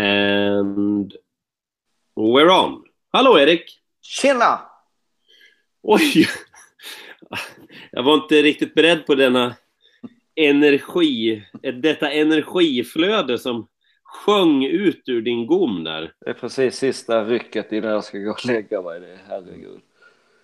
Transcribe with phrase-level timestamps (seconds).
[0.00, 1.12] And
[2.16, 2.84] we're on.
[3.12, 3.80] Hallå Erik!
[4.02, 4.60] Tjena!
[5.82, 6.26] Oj!
[7.92, 9.54] Jag var inte riktigt beredd på denna
[10.34, 11.42] energi,
[11.82, 13.68] detta energiflöde som
[14.02, 16.12] sjöng ut ur din gom där.
[16.20, 19.00] Det är precis sista rycket innan jag ska gå och lägga mig.
[19.00, 19.80] Det, herregud.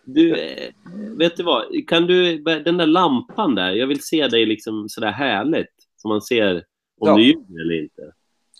[0.04, 0.70] Du, eh,
[1.18, 1.64] vet du vad?
[1.88, 5.74] Kan du, den där lampan där, jag vill se dig liksom sådär härligt.
[5.96, 6.54] Som man ser
[7.00, 7.16] om Ja.
[7.16, 8.12] du ljuger eller inte.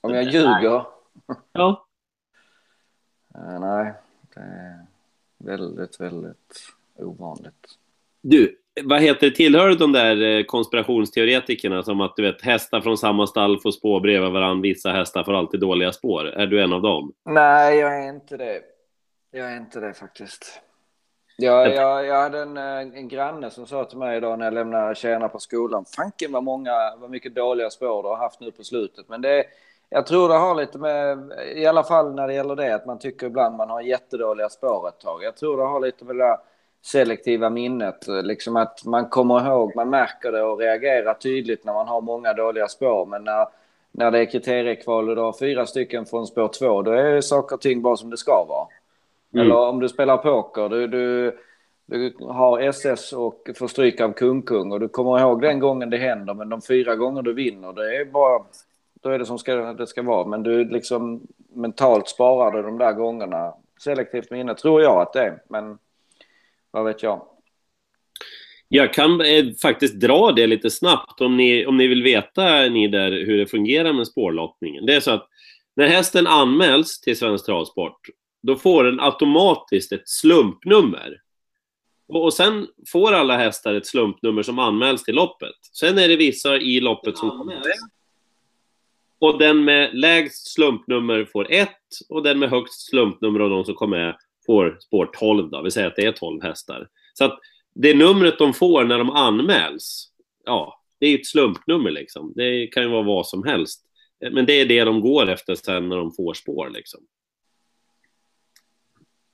[0.03, 0.85] Om jag ljuger?
[1.53, 1.87] Ja.
[3.35, 3.93] Eh, nej,
[4.35, 4.87] det är
[5.39, 7.79] väldigt, väldigt ovanligt.
[8.21, 9.37] Du, vad heter det?
[9.37, 13.71] Tillhör du de där eh, konspirationsteoretikerna som att du vet hästar från samma stall får
[13.71, 16.27] spår bredvid varandra, vissa hästar får alltid dåliga spår?
[16.27, 17.13] Är du en av dem?
[17.25, 18.63] Nej, jag är inte det.
[19.31, 20.61] Jag är inte det faktiskt.
[21.37, 24.55] Jag, jag, jag hade en, eh, en granne som sa till mig idag när jag
[24.55, 25.85] lämnade tjäna på skolan.
[25.97, 29.09] Fanken vad många, vad mycket dåliga spår du har haft nu på slutet.
[29.09, 29.45] Men det,
[29.93, 32.99] jag tror det har lite med, i alla fall när det gäller det, att man
[32.99, 35.23] tycker ibland man har jättedåliga spår ett tag.
[35.23, 36.37] Jag tror det har lite med det där
[36.83, 41.89] selektiva minnet, liksom att man kommer ihåg, man märker det och reagerar tydligt när man
[41.89, 43.07] har många dåliga spår.
[43.07, 43.47] Men när,
[43.93, 47.57] när det är kriteriekval och du har fyra stycken från spår två, då är saker
[47.57, 48.67] och ting bara som det ska vara.
[49.35, 49.47] Mm.
[49.47, 51.39] Eller om du spelar poker, du, du,
[51.87, 55.97] du har SS och får stryk av kung-kung och du kommer ihåg den gången det
[55.97, 58.43] händer, men de fyra gånger du vinner, det är bara,
[59.03, 60.27] då är det som ska, det ska vara.
[60.27, 63.55] Men du liksom mentalt sparar du de där gångerna.
[63.81, 65.79] Selektivt minne tror jag att det är, men
[66.71, 67.27] vad vet jag.
[68.69, 72.89] Jag kan eh, faktiskt dra det lite snabbt om ni, om ni vill veta ni
[72.89, 74.87] där hur det fungerar med spårlottningen.
[74.87, 75.29] Det är så att
[75.77, 78.01] när hästen anmäls till Svensk Travsport,
[78.43, 81.21] då får den automatiskt ett slumpnummer.
[82.09, 85.57] Och, och sen får alla hästar ett slumpnummer som anmäls till loppet.
[85.73, 87.63] Sen är det vissa i loppet som kommer.
[89.23, 91.79] Och den med lägst slumpnummer får ett
[92.09, 95.63] och den med högst slumpnummer av de som kommer med får spår 12 då.
[95.63, 96.89] Vi säger att det är 12 hästar.
[97.15, 97.39] Så att
[97.75, 100.13] det numret de får när de anmäls,
[100.45, 102.33] ja, det är ju ett slumpnummer liksom.
[102.37, 103.85] Det kan ju vara vad som helst.
[104.33, 107.01] Men det är det de går efter sen när de får spår liksom.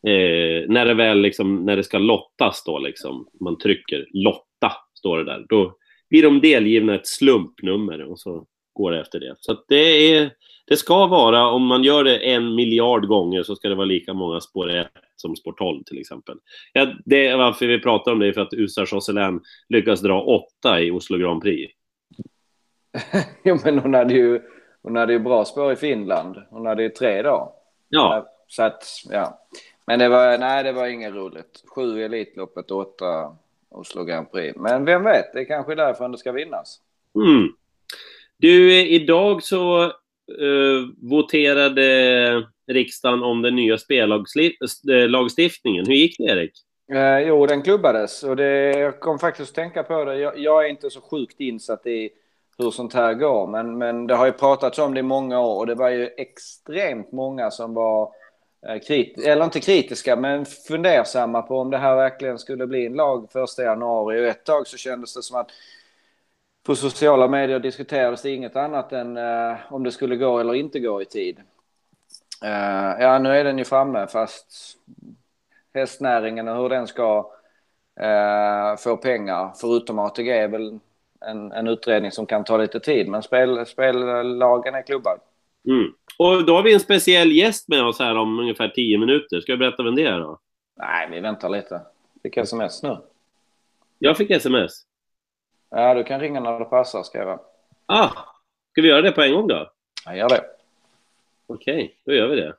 [0.06, 5.18] Eh, när det väl liksom, när det ska lottas då liksom, man trycker lotta, står
[5.18, 5.76] det där, då
[6.10, 8.46] blir de delgivna ett slumpnummer och så
[8.78, 9.36] går efter det.
[9.40, 10.30] Så att det är,
[10.66, 14.14] det ska vara, om man gör det en miljard gånger så ska det vara lika
[14.14, 16.38] många spår 1 som spår 12 till exempel.
[16.72, 20.80] Ja, det är varför vi pratar om det, för att USA Josselin lyckas dra åtta
[20.80, 21.74] i Oslo Grand Prix.
[23.44, 24.40] jo, men hon hade ju,
[24.82, 26.36] hon hade ju bra spår i Finland.
[26.50, 27.54] Hon hade ju tre då.
[27.88, 29.46] Ja, Så att, ja.
[29.86, 31.62] Men det var, nej, det var inget roligt.
[31.74, 33.36] Sju i Elitloppet och åtta
[33.70, 34.56] Oslo Grand Prix.
[34.56, 36.80] Men vem vet, det är kanske är därför det ska vinnas.
[37.14, 37.48] Mm.
[38.38, 39.92] Du, eh, idag så
[40.40, 45.84] uh, voterade riksdagen om den nya spellagstiftningen.
[45.84, 46.52] Eh, hur gick det, Erik?
[46.92, 50.18] Eh, jo, den klubbades och det, jag kom faktiskt att tänka på det.
[50.18, 52.10] Jag, jag är inte så sjukt insatt i
[52.58, 55.58] hur sånt här går, men, men det har ju pratats om det i många år
[55.58, 58.12] och det var ju extremt många som var
[58.68, 62.94] eh, krit, eller inte kritiska, men fundersamma på om det här verkligen skulle bli en
[62.94, 64.20] lag första januari.
[64.20, 65.50] Och ett tag så kändes det som att
[66.68, 70.80] på sociala medier diskuterades det inget annat än eh, om det skulle gå eller inte
[70.80, 71.38] gå i tid.
[72.44, 74.76] Eh, ja, nu är den ju framme, fast
[75.74, 77.30] hästnäringen och hur den ska
[78.00, 80.78] eh, få pengar, förutom ATG, är väl
[81.20, 83.08] en, en utredning som kan ta lite tid.
[83.08, 85.18] Men spel, spellagen är klubbad.
[85.68, 85.92] Mm.
[86.18, 89.40] Och då har vi en speciell gäst med oss här om ungefär 10 minuter.
[89.40, 90.38] Ska jag berätta vem det är då?
[90.76, 91.80] Nej, vi väntar lite.
[92.22, 92.96] Fick sms nu.
[93.98, 94.87] Jag fick sms.
[95.70, 97.40] Ja, du kan ringa när det passar, skrev jag.
[97.86, 98.10] Ah,
[98.72, 99.70] ska vi göra det på en gång då?
[100.04, 100.44] Jag gör det.
[101.46, 102.56] Okej, då gör vi det.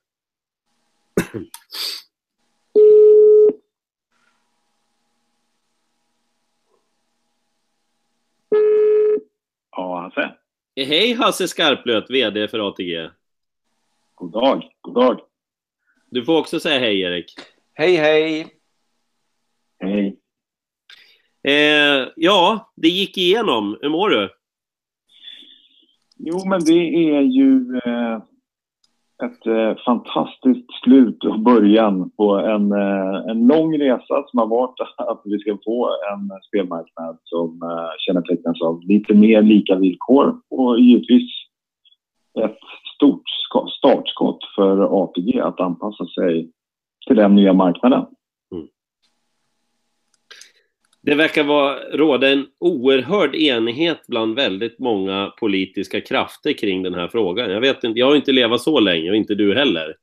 [9.72, 10.36] Ja, Hasse.
[10.76, 13.10] Hej Hasse Skarplöt, VD för ATG.
[14.16, 15.22] God dag, god dag.
[16.10, 17.34] Du får också säga hej Erik.
[17.74, 18.56] Hej, hej!
[19.80, 20.19] Hej.
[21.44, 23.78] Eh, ja, det gick igenom.
[23.82, 24.30] Hur mår du?
[26.18, 28.18] Jo, men det är ju eh,
[29.24, 34.80] ett eh, fantastiskt slut och början på en, eh, en lång resa som har varit
[34.98, 40.80] att vi ska få en spelmarknad som eh, kännetecknas av lite mer lika villkor och
[40.80, 41.32] givetvis
[42.40, 42.58] ett
[42.96, 43.24] stort
[43.78, 46.52] startskott för ATG att anpassa sig
[47.08, 48.06] till den nya marknaden
[51.10, 57.08] det verkar vara, råda en oerhörd enighet bland väldigt många politiska krafter kring den här
[57.08, 57.52] frågan.
[57.52, 59.96] Jag vet inte, jag har inte levat så länge och inte du heller.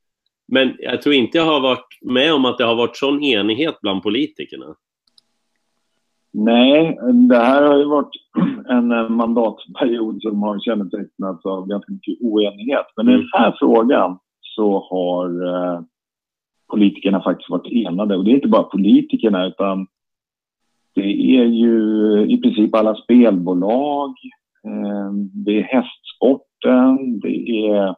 [0.48, 3.80] Men jag tror inte jag har varit med om att det har varit sån enighet
[3.82, 4.74] bland politikerna.
[6.32, 6.98] Nej,
[7.28, 8.10] det här har ju varit
[8.68, 12.86] en mandatperiod som har kännetecknats av ganska mycket oenighet.
[12.96, 15.80] Men i den här frågan så har eh,
[16.70, 18.16] politikerna faktiskt varit enade.
[18.16, 19.86] Och det är inte bara politikerna utan
[20.96, 24.10] det är ju i princip alla spelbolag,
[24.64, 27.94] eh, det är hästsporten, det är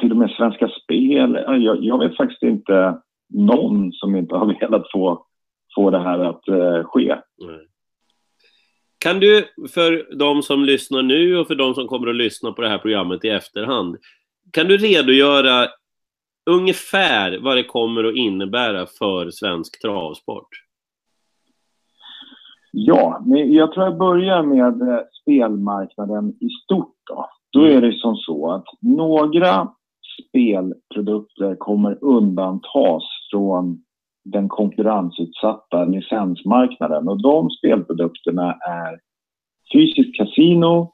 [0.00, 1.36] till och med Svenska Spel.
[1.36, 5.26] Eh, jag, jag vet faktiskt inte någon som inte har velat få,
[5.74, 7.16] få det här att eh, ske.
[8.98, 9.44] Kan du,
[9.74, 12.78] för de som lyssnar nu och för de som kommer att lyssna på det här
[12.78, 13.96] programmet i efterhand,
[14.52, 15.68] kan du redogöra
[16.50, 20.65] ungefär vad det kommer att innebära för svensk travsport?
[22.78, 26.94] Ja, men jag tror jag börjar med eh, spelmarknaden i stort.
[27.10, 29.68] Då, då är det som så att några
[30.28, 33.84] spelprodukter kommer undantas från
[34.24, 37.08] den konkurrensutsatta licensmarknaden.
[37.08, 39.00] Och de spelprodukterna är
[39.72, 40.92] fysiskt kasino,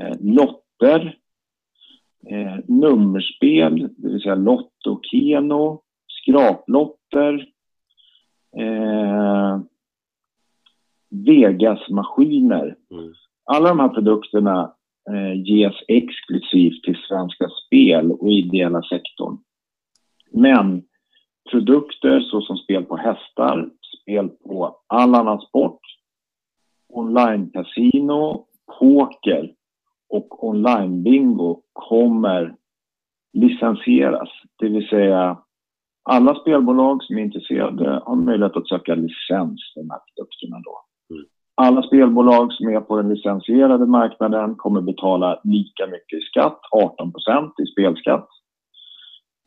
[0.00, 1.16] eh, lotter,
[2.30, 7.46] eh, nummerspel, det vill säga Lotto, Keno, skraplotter,
[8.58, 9.60] eh,
[11.24, 12.76] Vegas-maskiner.
[12.90, 13.14] Mm.
[13.44, 14.74] Alla de här produkterna
[15.10, 19.38] eh, ges exklusivt till Svenska Spel och ideella sektorn.
[20.32, 20.82] Men
[21.50, 23.70] produkter såsom spel på hästar,
[24.02, 25.80] spel på all annan sport,
[26.88, 28.44] online-casino,
[28.78, 29.52] poker
[30.08, 32.54] och online-bingo kommer
[33.32, 34.28] licensieras.
[34.58, 35.38] Det vill säga
[36.02, 40.85] alla spelbolag som är intresserade har möjlighet att söka licens för de här produkterna då.
[41.58, 47.52] Alla spelbolag som är på den licensierade marknaden kommer betala lika mycket i skatt, 18%
[47.62, 48.28] i spelskatt.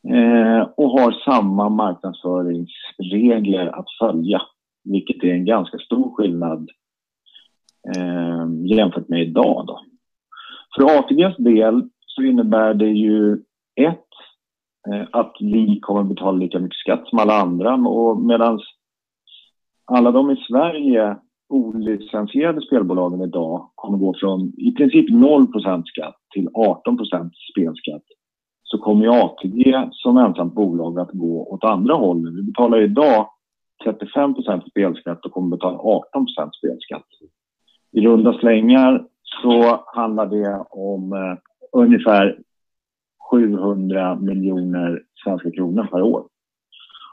[0.08, 4.42] Eh, och har samma marknadsföringsregler att följa,
[4.84, 6.70] vilket är en ganska stor skillnad
[7.96, 8.46] eh,
[8.76, 9.66] jämfört med idag.
[9.66, 9.80] Då.
[10.76, 13.32] För ATGs del så innebär det ju
[13.80, 14.08] ett,
[14.88, 17.76] eh, att vi kommer betala lika mycket skatt som alla andra
[18.16, 18.60] medan
[19.84, 21.16] alla de i Sverige
[21.50, 28.02] olicensierade spelbolagen idag kommer gå från i princip 0% skatt till 18% spelskatt
[28.70, 32.34] så kommer ju ATG som ensamt bolag att gå åt andra hållet.
[32.34, 33.26] Vi betalar idag
[33.84, 37.06] 35% spelskatt och kommer betala 18% spelskatt.
[37.92, 39.04] I runda slängar
[39.42, 41.38] så handlar det om eh,
[41.72, 42.38] ungefär
[43.30, 46.24] 700 miljoner svenska kronor per år.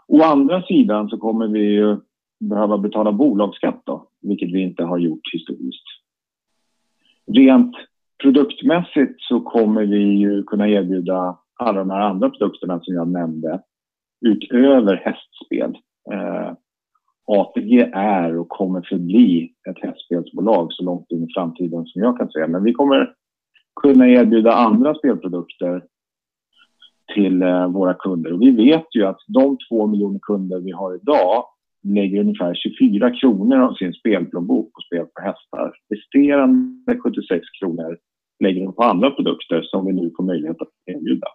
[0.07, 1.97] Å andra sidan så kommer vi ju
[2.39, 5.85] behöva betala bolagsskatt då, vilket vi inte har gjort historiskt.
[7.31, 7.75] Rent
[8.21, 13.61] produktmässigt så kommer vi ju kunna erbjuda alla de här andra produkterna som jag nämnde
[14.25, 15.77] utöver hästspel.
[16.11, 16.53] Eh,
[17.25, 22.31] ATG är och kommer förbli ett hästspelsbolag så långt in i framtiden som jag kan
[22.31, 22.47] se.
[22.47, 23.13] Men vi kommer
[23.81, 25.83] kunna erbjuda andra spelprodukter
[27.13, 28.33] till eh, våra kunder.
[28.33, 31.43] Och vi vet ju att de två miljoner kunder vi har idag
[31.83, 35.73] lägger ungefär 24 kronor av sin spelplånbok på spel på hästar.
[35.89, 37.97] Resterande 76 kronor
[38.39, 41.27] lägger de på andra produkter som vi nu får möjlighet att erbjuda.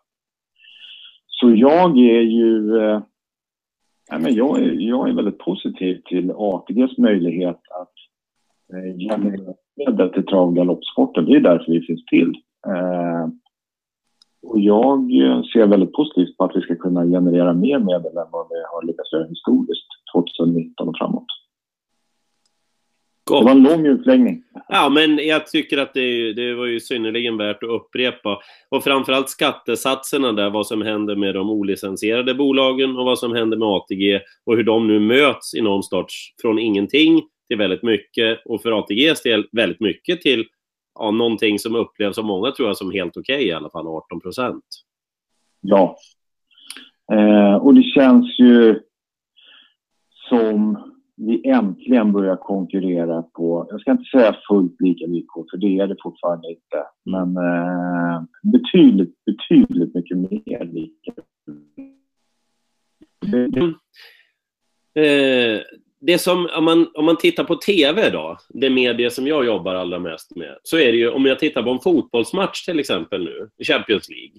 [1.26, 2.78] Så jag är ju...
[2.78, 3.02] Eh,
[4.18, 7.94] men jag, är, jag är väldigt positiv till ATGs möjlighet att
[8.72, 11.25] eh, generera medel till trav och galoppsporten.
[11.25, 12.34] Det är därför vi finns till.
[12.66, 13.28] Eh,
[14.42, 18.30] och jag eh, ser väldigt positivt på att vi ska kunna generera mer medel än
[18.30, 21.26] vad vi har lyckats göra historiskt 2019 och framåt.
[23.26, 24.42] Det var en lång utläggning.
[24.68, 28.38] Ja, men jag tycker att det, det var ju synnerligen värt att upprepa.
[28.68, 33.56] Och framförallt skattesatserna där, vad som händer med de olicensierade bolagen och vad som händer
[33.56, 38.42] med ATG och hur de nu möts i någon sorts från ingenting till väldigt mycket
[38.44, 40.44] och för ATGs del väldigt mycket till
[40.94, 43.87] ja, någonting som upplevs av många tror jag som helt okej okay, i alla fall,
[43.87, 44.64] 18 procent.
[45.61, 45.96] Ja.
[47.12, 48.80] Eh, och det känns ju
[50.28, 50.78] som
[51.16, 55.87] vi äntligen börjar konkurrera på, jag ska inte säga fullt lika villkor, för det är
[55.87, 61.12] det fortfarande inte, men eh, betydligt, betydligt mycket mer lika.
[64.94, 65.61] Eh,
[66.06, 69.75] det som, om man, om man tittar på TV då, det medie som jag jobbar
[69.75, 73.25] allra mest med, så är det ju, om jag tittar på en fotbollsmatch till exempel
[73.25, 74.37] nu, i Champions League,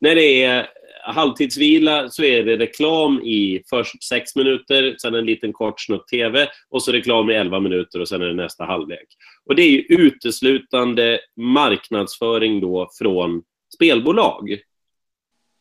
[0.00, 0.66] när det är
[1.04, 6.48] halvtidsvila så är det reklam i först sex minuter, sen en liten kort snutt TV
[6.68, 9.06] och så reklam i elva minuter och sen är det nästa halvlek.
[9.44, 13.42] Och det är ju uteslutande marknadsföring då från
[13.74, 14.58] spelbolag.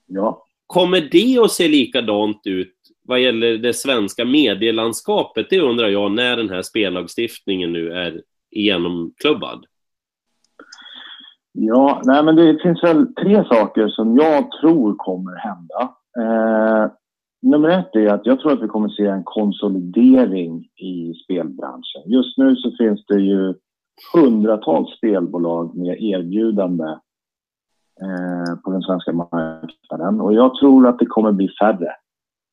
[0.07, 0.45] Ja.
[0.67, 5.47] Kommer det att se likadant ut vad gäller det svenska medielandskapet?
[5.49, 9.65] Det undrar jag när den här spellagstiftningen nu är genomklubbad.
[11.53, 15.95] Ja, nej men det finns väl tre saker som jag tror kommer hända.
[16.19, 16.91] Eh,
[17.41, 22.01] nummer ett är att jag tror att vi kommer se en konsolidering i spelbranschen.
[22.05, 23.53] Just nu så finns det ju
[24.13, 26.85] hundratals spelbolag med erbjudande
[28.01, 31.91] eh, på den svenska marknaden och jag tror att det kommer bli färre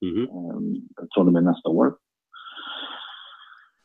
[0.03, 0.29] mm.
[1.15, 1.95] från och med nästa år.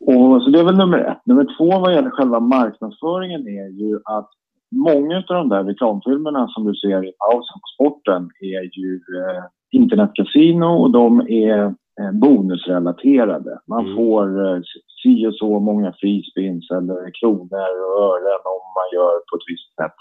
[0.05, 1.25] Och, så det är väl nummer ett.
[1.25, 4.29] Nummer två vad gäller själva marknadsföringen är ju att
[4.71, 9.43] många av de där reklamfilmerna som du ser i pausen på sporten är ju eh,
[9.71, 11.65] internetkasino och de är
[11.99, 13.59] eh, bonusrelaterade.
[13.67, 13.95] Man mm.
[13.95, 14.61] får eh,
[15.03, 19.75] si och så många frispins eller kronor och ören om man gör på ett visst
[19.75, 19.97] sätt.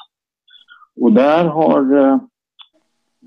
[1.00, 2.18] Och där har eh,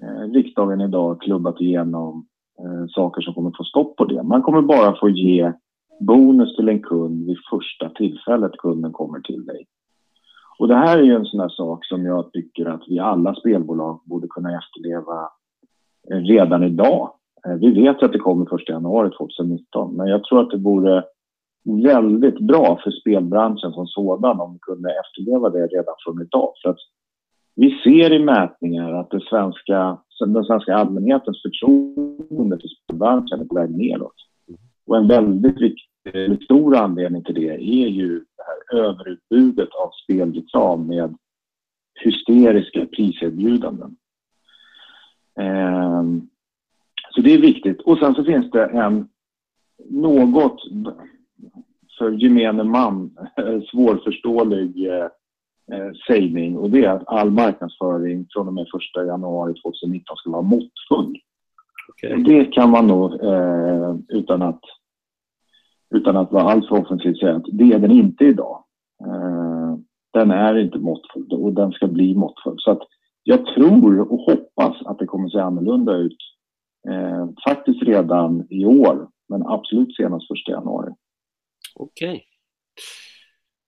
[0.01, 2.27] eh riksdagen idag klubbat igenom
[2.59, 4.24] eh, saker som kommer få stopp på det.
[4.24, 5.53] Man kommer bara få ge
[6.00, 9.65] bonus till en kund vid första tillfället kunden kommer till dig.
[10.59, 13.35] Och det här är ju en sån här sak som jag tycker att vi alla
[13.35, 15.29] spelbolag borde kunna efterleva
[16.12, 17.12] eh, redan idag.
[17.47, 21.03] Eh, vi vet att det kommer 1 januari 2019, men jag tror att det vore
[21.65, 26.53] väldigt bra för spelbranschen som sådan om vi kunde efterleva det redan från idag.
[26.62, 26.77] För att
[27.55, 33.55] vi ser i mätningar att det svenska, den svenska allmänhetens förtroende för spelbranschen är på
[33.55, 34.15] väg neråt.
[34.88, 40.88] Och en väldigt viktig, stor anledning till det är ju det här överutbudet av spelreklam
[40.88, 41.17] med
[42.03, 43.95] hysteriska priserbjudanden.
[45.39, 46.03] Eh,
[47.15, 47.81] så det är viktigt.
[47.81, 49.10] Och sen så finns det en
[49.89, 50.62] något
[51.98, 55.07] för gemene man eh, svårförståelig eh,
[56.07, 60.41] sägning och det är att all marknadsföring från och med 1 januari 2019 ska vara
[60.41, 61.17] måttfull.
[61.89, 62.24] Okay.
[62.24, 64.62] Det kan man nog eh, utan att
[65.95, 68.63] utan att vara alltför offensiv säga att det är den inte idag.
[69.05, 69.77] Eh,
[70.13, 72.55] den är inte måttfull och den ska bli måttfull.
[72.57, 72.81] Så att
[73.24, 76.17] jag tror och hoppas att det kommer att se annorlunda ut
[76.89, 80.93] eh, faktiskt redan i år, men absolut senast 1 januari.
[81.75, 82.10] Okej.
[82.10, 82.22] Okay.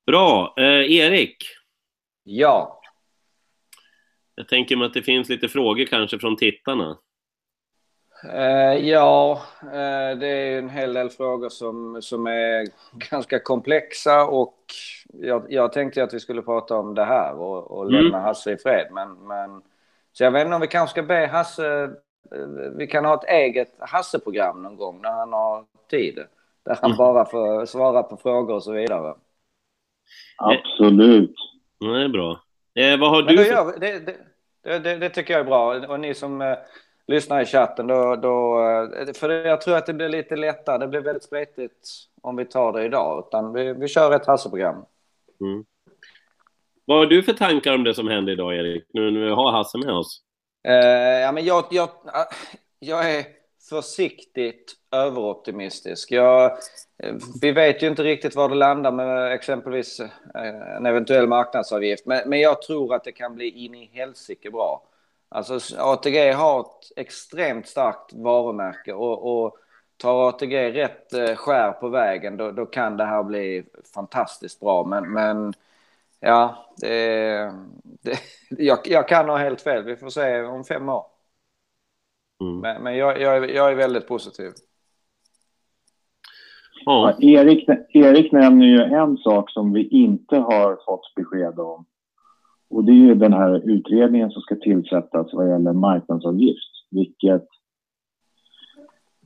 [0.05, 0.53] Bra.
[0.57, 1.37] Eh, Erik?
[2.27, 2.81] Ja?
[4.35, 6.97] Jag tänker mig att det finns lite frågor kanske från tittarna.
[8.25, 12.67] Uh, ja, uh, det är en hel del frågor som, som är
[13.11, 14.57] ganska komplexa och
[15.13, 18.03] jag, jag tänkte att vi skulle prata om det här och, och mm.
[18.03, 18.87] lämna Hasse i fred.
[18.91, 19.61] Men, men,
[20.13, 23.29] så jag vet inte om vi kanske ska be Hasse, uh, vi kan ha ett
[23.29, 26.19] eget Hasse-program någon gång när han har tid.
[26.65, 26.97] Där han mm.
[26.97, 29.15] bara får svara på frågor och så vidare.
[30.37, 31.35] Absolut.
[31.79, 32.41] Det är bra.
[32.75, 33.51] Eh, vad har men du för...
[33.51, 35.87] Gör, det, det, det, det, tycker jag är bra.
[35.87, 36.55] Och ni som
[37.07, 37.87] lyssnar i chatten.
[37.87, 40.77] Då, då, eh, för jag tror att det blir lite lättare.
[40.77, 41.89] Det blir väldigt spretigt
[42.21, 43.23] om vi tar det idag.
[43.27, 44.85] Utan vi, vi kör ett Hasse-program.
[45.41, 45.65] Mm.
[46.85, 48.85] Vad har du för tankar om det som hände idag, Erik?
[48.93, 50.21] Nu när vi har Hasse med oss.
[50.67, 50.73] Uh,
[51.21, 51.89] ja, men jag, jag,
[52.79, 53.25] jag är
[53.69, 56.11] försiktigt överoptimistisk.
[56.11, 56.51] Jag,
[57.03, 62.05] eh, vi vet ju inte riktigt var det landar med exempelvis eh, en eventuell marknadsavgift.
[62.05, 64.83] Men, men jag tror att det kan bli in i helsike bra.
[65.29, 69.57] Alltså ATG har ett extremt starkt varumärke och, och
[69.97, 74.83] tar ATG rätt eh, skär på vägen då, då, kan det här bli fantastiskt bra.
[74.83, 75.53] Men, men
[76.19, 78.19] ja, det, det,
[78.49, 79.83] jag, jag, kan ha helt fel.
[79.83, 81.05] Vi får se om fem år.
[82.41, 82.59] Mm.
[82.59, 84.51] Men, men jag, jag, jag, är väldigt positiv.
[86.85, 91.85] Ja, Erik, Erik nämner ju en sak som vi inte har fått besked om
[92.69, 97.47] och det är ju den här utredningen som ska tillsättas vad gäller marknadsavgift, vilket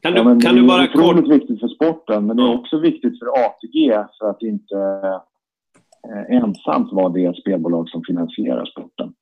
[0.02, 0.96] kan du, ja, kan du bara kort...
[0.96, 4.42] Det är otroligt viktigt för sporten, men det är också viktigt för ATG för att
[4.42, 4.76] inte
[6.08, 9.14] eh, ensamt vara det spelbolag som finansierar sporten.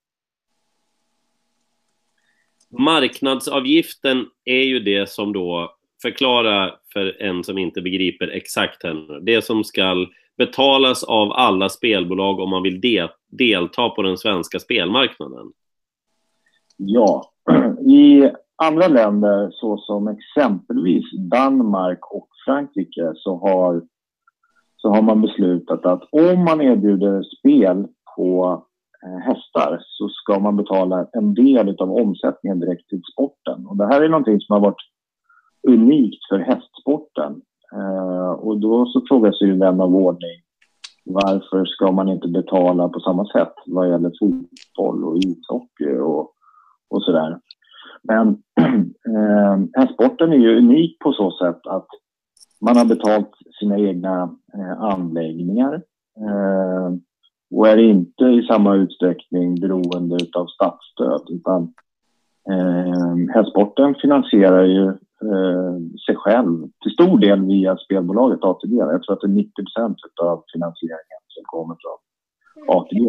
[2.78, 9.42] Marknadsavgiften är ju det som då, förklara för en som inte begriper exakt här det
[9.42, 10.08] som ska
[10.38, 15.52] betalas av alla spelbolag om man vill de delta på den svenska spelmarknaden?
[16.78, 17.32] Ja,
[17.86, 23.82] i andra länder såsom exempelvis Danmark och Frankrike så har,
[24.76, 28.66] så har man beslutat att om man erbjuder spel på
[29.06, 33.68] Eh, hästar så ska man betala en del av omsättningen direkt till sporten.
[33.68, 34.82] Och det här är någonting som har varit
[35.68, 37.41] unikt för hästsporten.
[37.74, 40.41] Eh, och då så frågar sig ju vän av ordning
[41.06, 46.34] varför ska man inte betala på samma sätt vad gäller fotboll och ishockey och,
[46.89, 47.39] och sådär.
[48.03, 48.27] Men
[49.08, 51.88] eh, hästsporten är ju unik på så sätt att
[52.62, 55.74] man har betalt sina egna eh, anläggningar
[56.18, 56.94] eh,
[57.51, 61.22] och är inte i samma utsträckning beroende av statsstöd.
[61.29, 61.74] Utan
[62.50, 64.88] eh, hästsporten finansierar ju
[65.29, 68.75] eh, sig själv till stor del via spelbolaget ATG.
[68.75, 69.51] Jag tror att det är 90
[70.22, 73.08] av finansieringen som kommer från ATG.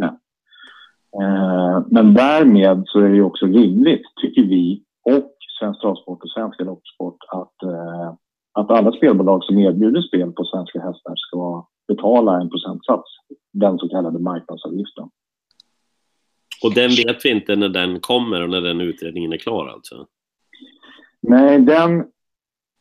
[1.20, 6.60] Eh, men därmed så är det också rimligt, tycker vi, och Svensk Travsport och Svensk
[6.60, 8.14] loppsport att, eh,
[8.52, 13.10] att alla spelbolag som erbjuder spel på svenska hästar ska betala en procentsats,
[13.52, 15.08] den så kallade marknadsavgiften.
[16.62, 20.06] Och den vet vi inte när den kommer och när den utredningen är klar alltså?
[21.22, 22.04] Nej, den,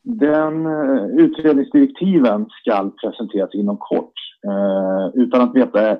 [0.03, 4.13] den uh, utredningsdirektiven ska presenteras inom kort.
[4.47, 5.97] Uh, utan att veta uh,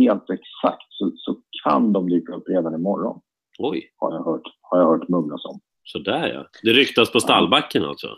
[0.00, 3.20] helt exakt så, så, kan de dyka upp redan imorgon.
[3.58, 3.92] Oj.
[3.96, 5.60] Har jag hört, har jag hört mumlas om.
[5.84, 6.46] Sådär ja.
[6.62, 8.08] Det ryktas på stallbacken alltså?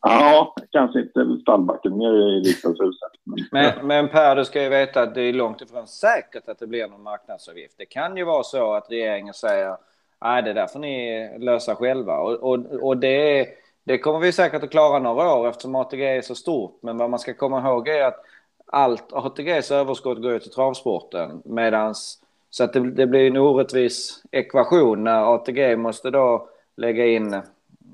[0.00, 3.12] Ja, kanske inte stallbacken, mer i riksdagshuset.
[3.52, 6.66] Men, men Per, du ska ju veta att det är långt ifrån säkert att det
[6.66, 7.74] blir någon marknadsavgift.
[7.78, 9.76] Det kan ju vara så att regeringen säger
[10.20, 12.18] nej, det där får ni lösa själva.
[12.18, 13.48] Och, och, och det,
[13.84, 16.78] det kommer vi säkert att klara några år eftersom ATG är så stort.
[16.82, 18.24] Men vad man ska komma ihåg är att
[18.66, 21.42] allt ATGs överskott går till travsporten.
[21.44, 22.18] Medans,
[22.50, 27.42] så att det, det blir en orättvis ekvation när ATG måste då lägga in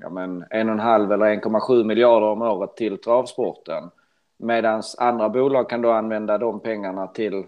[0.01, 3.91] ja, men, en och en halv eller 1,7 miljarder om året till travsporten.
[4.37, 7.45] Medan andra bolag kan då använda de pengarna till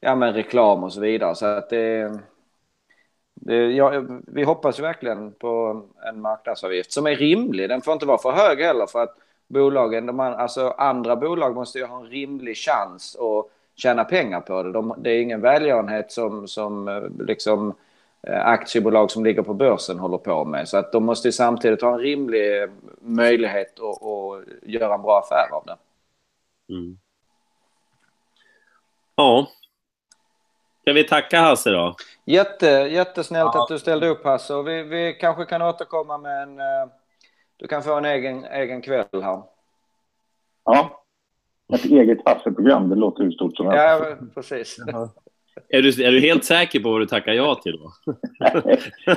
[0.00, 1.34] ja, men reklam och så vidare.
[1.34, 2.18] Så att det,
[3.34, 7.68] det ja, vi hoppas verkligen på en marknadsavgift som är rimlig.
[7.68, 9.16] Den får inte vara för hög heller för att
[9.48, 14.62] bolagen, de, alltså andra bolag måste ju ha en rimlig chans att tjäna pengar på
[14.62, 14.72] det.
[14.72, 17.74] De, det är ingen välgörenhet som, som eh, liksom Eh,
[18.28, 20.68] aktiebolag som ligger på börsen håller på med.
[20.68, 25.54] Så att de måste samtidigt ha en rimlig möjlighet att, att göra en bra affär
[25.56, 25.76] av det.
[26.74, 26.98] Mm.
[29.16, 29.46] Ja.
[30.80, 31.94] Ska vi tacka Hasse då?
[32.24, 33.62] Jätte, jättesnällt ja.
[33.62, 34.54] att du ställde upp Hasse.
[34.54, 36.60] Och vi, vi kanske kan återkomma med en...
[36.60, 36.88] Eh,
[37.56, 39.42] du kan få en egen, egen kväll här.
[40.64, 41.04] Ja.
[41.72, 44.06] Ett eget Hasse-program, det låter hur stort som helst.
[44.10, 44.76] Ja, precis.
[45.68, 47.92] Är du, är du helt säker på vad du tackar ja till då?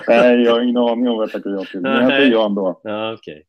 [0.08, 1.80] Nej, jag har ingen aning om vad jag tackar ja till.
[1.80, 2.82] Men jag säger ja ändå.
[2.84, 3.34] Ja, okej.
[3.34, 3.44] Okay.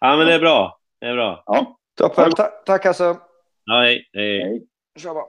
[0.00, 0.80] Ja, men det är bra.
[1.00, 1.42] Det är bra.
[1.46, 1.78] Ja.
[1.98, 2.30] Toppen.
[2.32, 3.16] Ta tack alltså.
[3.64, 4.10] Ja, hej.
[4.12, 4.42] Hej.
[4.42, 4.62] hej.
[4.98, 5.24] Kör bara.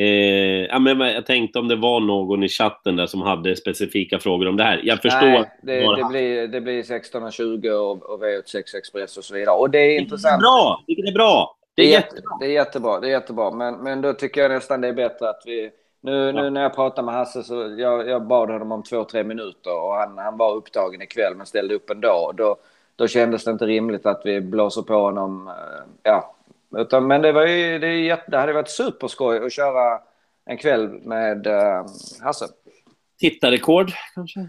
[0.00, 4.18] Eh, ja, men jag tänkte om det var någon i chatten där som hade specifika
[4.18, 4.80] frågor om det här.
[4.84, 5.26] Jag förstår.
[5.26, 9.56] Nej, det, det, blir, det blir 16.20 och, och V86 Express och så vidare.
[9.56, 10.42] Och det är intressant.
[10.42, 10.84] Det är bra.
[10.86, 11.55] Det är bra.
[11.76, 12.36] Det är, jättebra.
[12.40, 13.00] det är jättebra.
[13.00, 13.50] Det är jättebra.
[13.50, 15.70] Men, men då tycker jag nästan det är bättre att vi...
[16.00, 19.24] Nu, nu när jag pratar med Hasse så jag, jag bad honom om två, tre
[19.24, 22.32] minuter och han, han var upptagen ikväll men ställde upp ändå.
[22.36, 22.56] Då,
[22.96, 25.48] då kändes det inte rimligt att vi blåser på honom.
[25.48, 26.34] Eh, ja,
[26.76, 30.00] utan, men det, var ju, det, är, det hade varit superskoj att köra
[30.44, 31.86] en kväll med uh,
[32.22, 32.46] Hasse.
[33.18, 34.40] Tittarrekord kanske?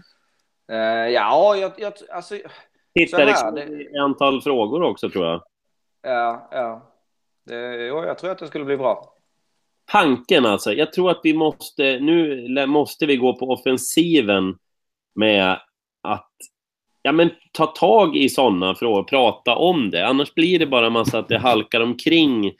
[0.72, 2.34] Uh, ja, jag, jag, alltså...
[2.94, 5.42] Tittarrekord i antal frågor också tror jag.
[6.02, 6.82] Ja, ja.
[7.50, 9.14] Eh, det, jag tror att det skulle bli bra.
[9.92, 10.72] Tanken alltså.
[10.72, 14.56] Jag tror att vi måste, nu måste vi gå på offensiven
[15.14, 15.60] med
[16.02, 16.30] att
[17.02, 20.06] ja, men, ta tag i sådana frågor, prata om det.
[20.06, 22.52] Annars blir det bara massa att det halkar omkring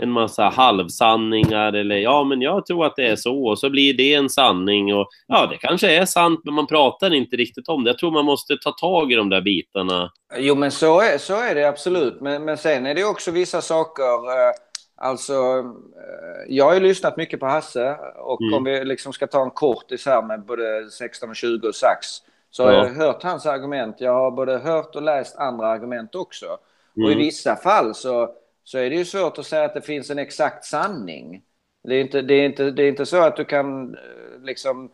[0.00, 3.94] en massa halvsanningar eller ja, men jag tror att det är så och så blir
[3.94, 7.84] det en sanning och ja, det kanske är sant, men man pratar inte riktigt om
[7.84, 7.90] det.
[7.90, 10.12] Jag tror man måste ta tag i de där bitarna.
[10.36, 12.20] Jo, men så är, så är det absolut.
[12.20, 14.52] Men, men sen är det också vissa saker eh,
[14.98, 18.54] Alltså, eh, jag har ju lyssnat mycket på Hasse och mm.
[18.54, 22.06] om vi liksom ska ta en kortis här med både 16 och 20 och sax
[22.50, 22.66] så ja.
[22.66, 23.96] har jag hört hans argument.
[23.98, 26.46] Jag har både hört och läst andra argument också.
[26.46, 27.04] Mm.
[27.04, 27.18] Och i mm.
[27.18, 28.30] vissa fall så
[28.66, 31.42] så är det ju svårt att säga att det finns en exakt sanning.
[31.82, 34.90] Det är inte, det är inte, det är inte så att du kan eh, liksom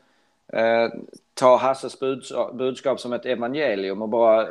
[0.52, 0.88] eh,
[1.34, 1.98] ta Hasses
[2.52, 4.48] budskap som ett evangelium och bara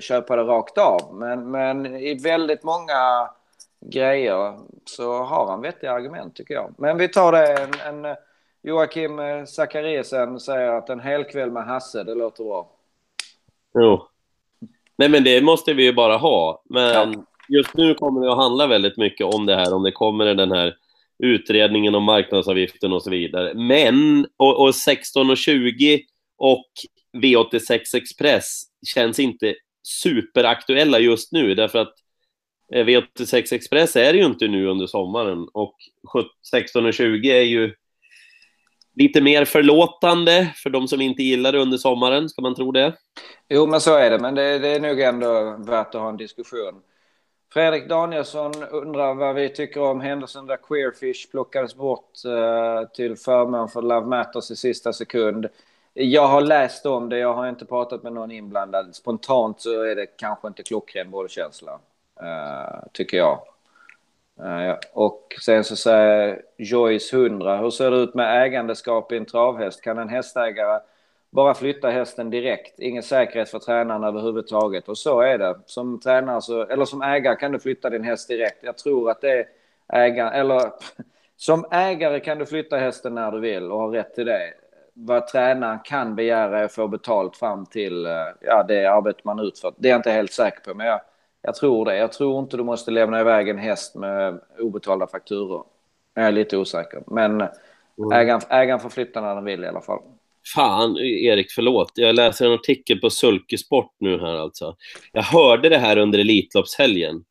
[0.00, 1.14] köpa det rakt av.
[1.14, 3.30] Men, men i väldigt många
[3.80, 6.74] grejer så har han vettiga argument tycker jag.
[6.78, 8.16] Men vi tar det en, en
[8.62, 12.70] Joakim Zachariasen säger att en hel kväll med Hasse, det låter bra.
[13.74, 14.06] Jo.
[14.96, 16.62] Nej men det måste vi ju bara ha.
[16.64, 17.24] Men ja
[17.56, 20.52] just nu kommer det att handla väldigt mycket om det här, om det kommer den
[20.52, 20.74] här
[21.18, 23.54] utredningen om marknadsavgiften och så vidare.
[23.54, 26.00] Men, och, och 16.20
[26.38, 26.70] och
[27.16, 28.62] V86 Express
[28.94, 31.94] känns inte superaktuella just nu därför att
[32.72, 35.74] eh, V86 Express är ju inte nu under sommaren och
[36.54, 37.74] 16.20 är ju
[38.94, 42.92] lite mer förlåtande för de som inte gillar det under sommaren, ska man tro det?
[43.48, 46.16] Jo, men så är det, men det, det är nog ändå värt att ha en
[46.16, 46.74] diskussion.
[47.52, 53.68] Fredrik Danielsson undrar vad vi tycker om händelsen där Queerfish plockades bort uh, till förmån
[53.68, 55.48] för Love Matters i sista sekund.
[55.92, 58.94] Jag har läst om det, jag har inte pratat med någon inblandad.
[58.94, 61.78] Spontant så är det kanske inte klockren bollkänsla,
[62.22, 63.40] uh, eh, tycker jag.
[64.40, 69.26] Uh, och sen så säger Joyce 100, hur ser det ut med ägandeskap i en
[69.26, 69.82] travhäst?
[69.82, 70.80] Kan en hästägare
[71.32, 72.78] bara flytta hästen direkt?
[72.78, 74.88] Ingen säkerhet för tränaren överhuvudtaget.
[74.88, 75.58] Och så är det.
[75.66, 78.58] Som tränare så, eller som ägare kan du flytta din häst direkt.
[78.60, 79.46] Jag tror att det är
[79.88, 80.72] ägaren, eller
[81.36, 84.52] som ägare kan du flytta hästen när du vill och har rätt till det
[84.94, 89.38] vad tränaren kan begära är att få betalt fram till eh, ja, det arbete man
[89.38, 89.74] utfört.
[89.76, 91.00] Det är jag inte helt säker på, men jag,
[91.42, 91.96] jag tror det.
[91.96, 95.64] Jag tror inte du måste lämna iväg en häst med obetalda fakturor.
[96.14, 98.12] Jag är lite osäker, men mm.
[98.12, 100.00] ägaren, ägaren får flytta när den vill i alla fall.
[100.54, 101.92] Fan, Erik, förlåt.
[101.94, 104.76] Jag läser en artikel på Sulkesport nu här alltså.
[105.12, 107.24] Jag hörde det här under Elitloppshelgen.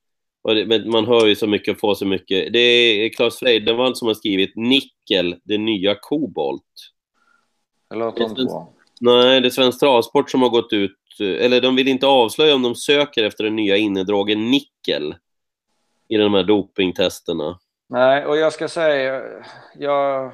[0.44, 2.54] Det, men man hör ju så mycket och får så mycket.
[2.54, 6.64] Det är Claes Freidenvall som har skrivit Nickel, det nya kobolt.
[7.90, 8.74] Det låter inte bra.
[9.02, 12.62] Nej, det är Svensk Travsport som har gått ut, eller de vill inte avslöja om
[12.62, 15.16] de söker efter den nya innedrogen nickel
[16.10, 17.60] i de här dopingtesterna.
[17.90, 19.22] Nej, och jag ska säga,
[19.80, 20.34] jag,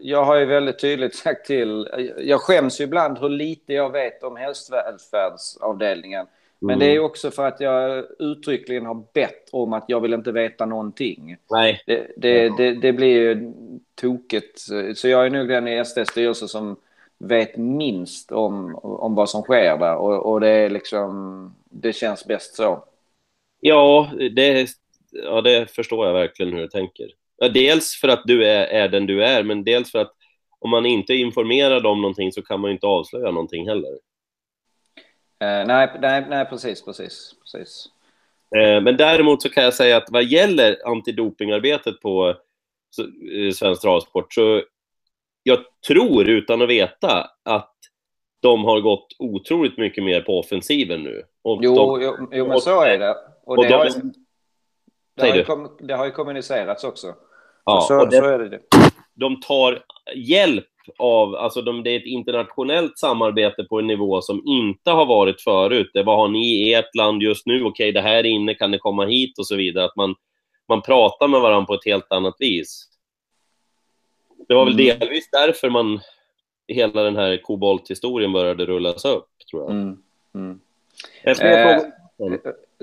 [0.00, 4.22] jag har ju väldigt tydligt sagt till, jag skäms ju ibland hur lite jag vet
[4.22, 6.26] om hästvälfärdsavdelningen.
[6.58, 7.04] Men det är mm.
[7.04, 11.36] också för att jag uttryckligen har bett om att jag vill inte veta någonting.
[11.50, 11.82] Nej.
[11.86, 13.52] Det, det, det, det blir ju
[13.94, 14.60] tokigt.
[14.94, 16.76] Så jag är nog den i SDs styrelse som
[17.18, 19.96] vet minst om, om vad som sker där.
[19.96, 22.84] Och, och det är liksom, det känns bäst så.
[23.60, 24.68] Ja det,
[25.10, 27.06] ja, det förstår jag verkligen hur du tänker.
[27.44, 30.12] Ja, dels för att du är, är den du är, men dels för att
[30.58, 33.90] om man inte är informerad om någonting så kan man inte avslöja någonting heller.
[35.40, 37.86] Eh, nej, nej, nej, precis, precis, precis.
[38.56, 42.36] Eh, men däremot så kan jag säga att vad gäller antidopingarbetet på
[42.90, 44.62] så, eh, Svensk Travsport så
[45.42, 47.74] jag tror utan att veta att
[48.40, 51.22] de har gått otroligt mycket mer på offensiven nu.
[51.42, 53.10] Och jo, de, jo, jo, men så är det.
[53.44, 53.88] Och, och det, de, har,
[55.14, 57.14] det, har ju det har ju kommunicerats också.
[57.64, 58.60] Ja, så, det, så är det.
[59.14, 60.66] De tar hjälp
[60.98, 65.40] av, alltså de, det är ett internationellt samarbete på en nivå som inte har varit
[65.40, 65.90] förut.
[65.94, 67.54] Det, vad har ni i ert land just nu?
[67.54, 69.38] Okej, okay, det här är inne, kan ni komma hit?
[69.38, 69.84] Och så vidare.
[69.84, 70.14] Att man,
[70.68, 72.88] man pratar med varandra på ett helt annat vis.
[74.48, 74.98] Det var väl mm.
[74.98, 76.00] delvis därför man,
[76.68, 79.70] hela den här kobolthistorien började rullas upp, tror jag.
[79.70, 79.98] Mm.
[80.34, 80.60] Mm.
[81.22, 81.78] Eh,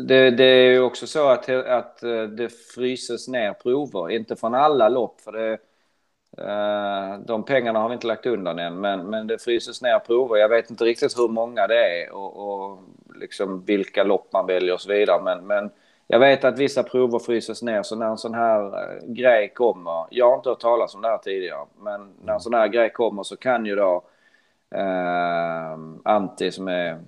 [0.08, 4.56] det, det, är ju också så att, att eh, det fryses ner prover, inte från
[4.56, 5.58] alla lopp, för det
[6.38, 10.38] Eh, de pengarna har vi inte lagt undan än, men, men det fryses ner prover.
[10.38, 12.80] Jag vet inte riktigt hur många det är och, och
[13.16, 15.22] liksom vilka lopp man väljer och så vidare.
[15.24, 15.70] Men, men
[16.08, 20.06] jag vet att vissa prover fryses ner, så när en sån här eh, grej kommer,
[20.10, 22.90] jag har inte hört talas om det här tidigare, men när en sån här grej
[22.90, 24.04] kommer så kan ju då
[24.76, 27.00] eh, Antti som är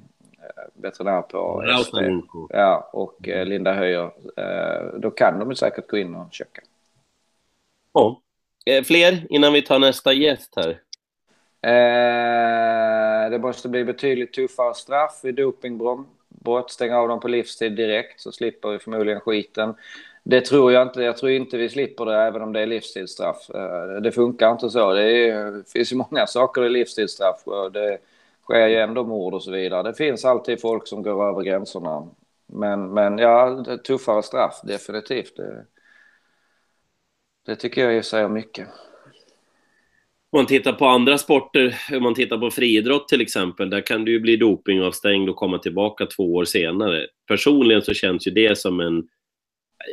[0.74, 1.98] veterinär på SD,
[2.50, 6.62] ja, och eh, Linda Höjer, eh, då kan de säkert gå in och checka.
[7.94, 8.22] Ja.
[8.66, 10.80] Eh, fler innan vi tar nästa gäst här?
[11.66, 16.72] Eh, det måste bli betydligt tuffare straff vid dopingbrott.
[16.72, 19.76] Stänga av dem på livstid direkt så slipper vi förmodligen skiten.
[20.24, 21.02] Det tror jag inte.
[21.02, 23.50] Jag tror inte vi slipper det även om det är livstidsstraff.
[23.50, 24.94] Eh, det funkar inte så.
[24.94, 27.44] Det, är, det finns ju många saker i livstidsstraff.
[27.74, 27.98] Det
[28.44, 29.84] sker ju ändå mord och så vidare.
[29.84, 32.08] Det finns alltid folk som går över gränserna.
[32.48, 35.36] Men, men ja, tuffare straff definitivt.
[35.36, 35.66] Det,
[37.46, 38.68] det tycker jag ju säger mycket.
[40.32, 44.06] Om man tittar på andra sporter, om man tittar på friidrott till exempel, där kan
[44.06, 47.08] du ju bli dopingavstängd och komma tillbaka två år senare.
[47.28, 49.08] Personligen så känns ju det som en, en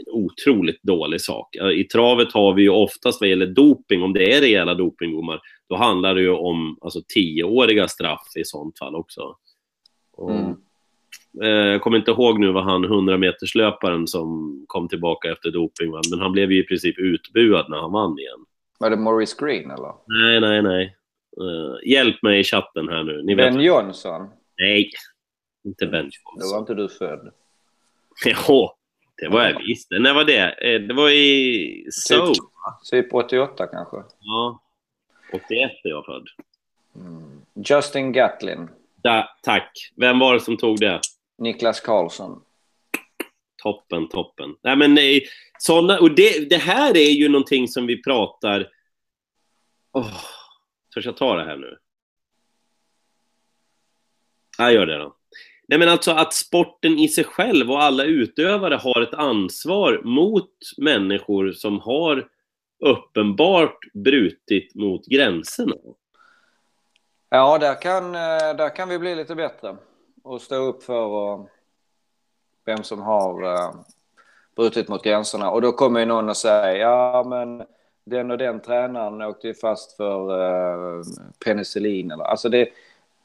[0.07, 1.57] otroligt dålig sak.
[1.75, 5.77] I travet har vi ju oftast vad gäller doping, om det är rejäla dopingdomar, då
[5.77, 9.37] handlar det ju om alltså, tioåriga straff i sånt fall också.
[10.13, 10.55] Och, mm.
[11.43, 15.91] Eh, jag kommer inte ihåg nu vad han 100 meterslöparen som kom tillbaka efter doping,
[15.91, 18.45] men han blev ju i princip utbuad när han vann igen.
[18.79, 19.93] Var det Maurice Green eller?
[20.07, 20.97] Nej, nej, nej.
[21.41, 23.23] Uh, hjälp mig i chatten här nu.
[23.23, 23.65] Ni ben vet...
[23.65, 24.29] Johnson?
[24.59, 24.91] Nej,
[25.65, 26.39] inte Ben Johnson.
[26.39, 27.33] Då var inte du född.
[28.49, 28.71] Jo,
[29.21, 29.91] det var jag visst.
[29.91, 30.75] När var det?
[30.75, 32.35] Eh, det var i Seoul.
[32.91, 33.97] Typ 88 kanske.
[34.21, 34.63] Ja.
[35.33, 36.29] 81 är jag född.
[36.97, 37.41] Mm.
[37.55, 38.69] Justin Gatlin.
[39.03, 39.93] Da, tack.
[39.97, 41.01] Vem var det som tog det?
[41.39, 42.43] Niklas Karlsson.
[43.63, 44.57] Toppen, toppen.
[44.63, 45.27] Nej, men nej,
[45.59, 48.69] såna, och det, det här är ju någonting som vi pratar...
[49.93, 50.21] Oh,
[50.95, 51.79] törs jag ta det här nu?
[54.59, 55.17] Jag gör det då.
[55.71, 60.51] Nej, men alltså att sporten i sig själv och alla utövare har ett ansvar mot
[60.79, 62.29] människor som har
[62.85, 65.75] uppenbart brutit mot gränserna.
[67.29, 69.77] Ja, där kan, eh, där kan vi bli lite bättre
[70.23, 71.45] och stå upp för eh,
[72.65, 73.75] vem som har eh,
[74.57, 75.51] brutit mot gränserna.
[75.51, 77.63] Och då kommer ju någon att säga, ja men
[78.05, 81.03] den och den tränaren åkte ju fast för
[81.45, 82.11] penicillin.
[82.11, 82.69] Eller, alltså det,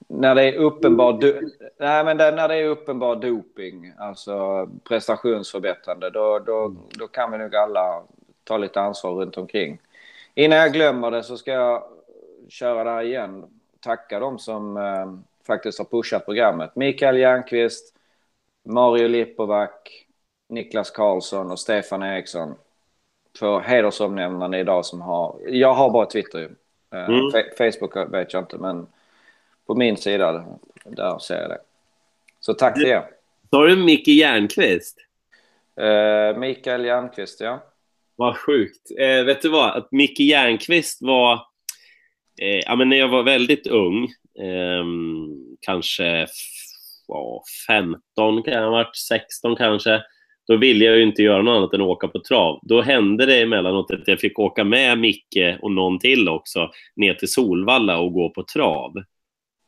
[0.07, 1.13] när det är uppenbar,
[1.79, 7.37] nej, men det, när det är uppenbar doping, alltså prestationsförbättrande, då, då, då kan vi
[7.37, 8.03] nog alla
[8.43, 9.79] ta lite ansvar runt omkring.
[10.33, 11.83] Innan jag glömmer det så ska jag
[12.49, 13.45] köra det här igen.
[13.79, 15.13] Tacka dem som eh,
[15.47, 16.75] faktiskt har pushat programmet.
[16.75, 17.95] Mikael Jernqvist,
[18.65, 19.69] Mario Lipovac,
[20.49, 22.55] Niklas Karlsson och Stefan Eriksson.
[23.39, 25.39] För hedersomnämnande idag som har...
[25.47, 26.49] Jag har bara Twitter ju.
[26.93, 27.31] Eh, mm.
[27.57, 28.87] Facebook vet jag inte, men
[29.67, 30.45] på min sida,
[30.85, 31.59] där ser jag det.
[32.39, 33.03] Så tack till er.
[33.49, 34.97] Sa du Micke Järnqvist?
[35.81, 37.63] Uh, Mikael Järnqvist, ja.
[38.15, 38.91] Vad sjukt.
[38.99, 39.77] Eh, vet du vad?
[39.77, 41.33] Att Micke Järnqvist var...
[42.41, 44.03] Eh, ja, men när jag var väldigt ung,
[44.39, 44.85] eh,
[45.61, 46.27] kanske
[47.07, 50.01] ja, 15 kan jag ha varit, 16 kanske,
[50.47, 52.59] då ville jag ju inte göra något annat än åka på trav.
[52.63, 57.13] Då hände det emellanåt att jag fick åka med Micke och någon till också ner
[57.13, 58.93] till Solvalla och gå på trav.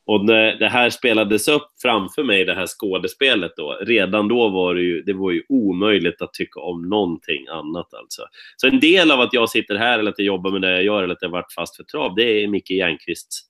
[0.08, 4.74] Och när det här spelades upp framför mig, det här skådespelet då, redan då var
[4.74, 8.22] det ju, det var ju omöjligt att tycka om någonting annat alltså.
[8.56, 10.82] Så en del av att jag sitter här eller att jag jobbar med det jag
[10.82, 13.40] gör eller att jag varit fast för trav, det är Micke Järnqvists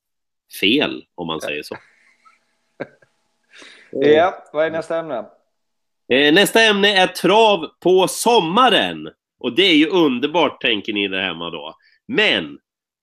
[0.61, 1.77] fel, om man säger så.
[3.91, 5.25] ja, vad är nästa ämne?
[6.13, 9.11] Eh, nästa ämne är trav på sommaren.
[9.41, 11.75] Och det är ju underbart, tänker ni där hemma då.
[12.09, 12.59] Men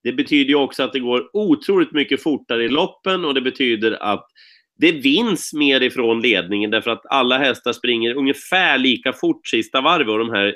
[0.06, 4.04] det betyder ju också att det går otroligt mycket fortare i loppen och det betyder
[4.04, 4.28] att
[4.78, 10.10] det vinns mer ifrån ledningen därför att alla hästar springer ungefär lika fort sista varvet
[10.10, 10.56] och de här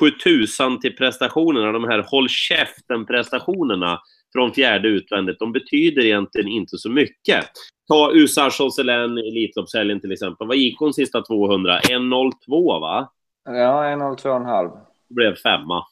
[0.00, 3.98] 7000 till prestationerna, de här håll käften-prestationerna
[4.32, 7.44] från fjärde utvändigt, de betyder egentligen inte så mycket.
[7.88, 10.46] Ta USA Josselin i Elitloppshelgen till exempel.
[10.46, 11.80] Vad gick hon sista 200?
[11.80, 13.12] 1.02 va?
[13.44, 14.78] Ja, 1.02,5.
[15.08, 15.84] Blev femma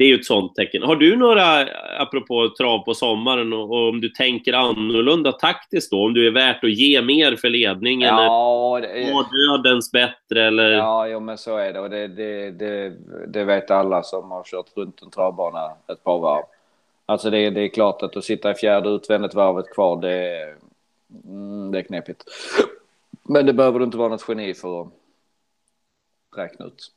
[0.00, 0.82] det är ju ett sånt tecken.
[0.82, 6.04] Har du några, apropå trav på sommaren, och, och, om du tänker annorlunda taktiskt då?
[6.04, 8.08] Om du är värt att ge mer för ledningen?
[8.08, 9.56] Ja, det är...
[9.56, 10.70] dödens bättre eller?
[10.70, 11.80] Ja, jo, men så är det.
[11.80, 12.92] Och det, det, det,
[13.28, 16.44] det vet alla som har kört runt en travbana ett par varv.
[17.06, 20.54] Alltså det, det är klart att att sitta i fjärde utvändigt varvet kvar, det,
[21.24, 22.24] mm, det är knepigt.
[23.22, 24.88] Men det behöver du inte vara något geni för att
[26.36, 26.92] räkna ut.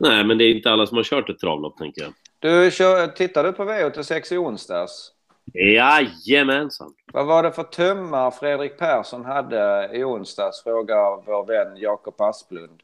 [0.00, 2.12] Nej, men det är inte alla som har kört ett travlopp, tänker jag.
[2.38, 5.12] Du, kör, tittade du på V86 i onsdags?
[5.54, 6.94] Jajamensan.
[7.12, 12.82] Vad var det för tummar Fredrik Persson hade i onsdags, frågar vår vän Jakob Asplund.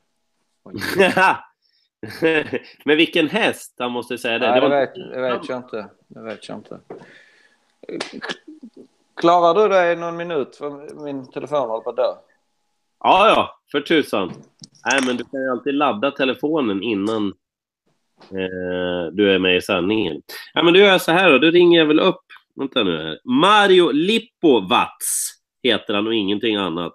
[2.85, 4.51] Men vilken häst, han måste säga det.
[4.51, 4.81] Nej, det, var...
[4.81, 5.89] vet, det vet jag inte.
[6.09, 6.81] Det vet jag inte.
[9.17, 10.57] Klarar du dig någon minut?
[10.57, 12.15] För min telefon håller på att dö.
[13.09, 14.33] Ja, ja, för tusan.
[14.91, 17.27] Nej, men du kan ju alltid ladda telefonen innan
[18.31, 20.23] eh, du är med i sändningen.
[20.55, 21.39] Ja, men då gör jag så här då.
[21.39, 22.25] Då ringer jag väl upp.
[22.57, 23.19] Vänta nu här.
[23.25, 26.93] Mario Lipovats heter han och ingenting annat.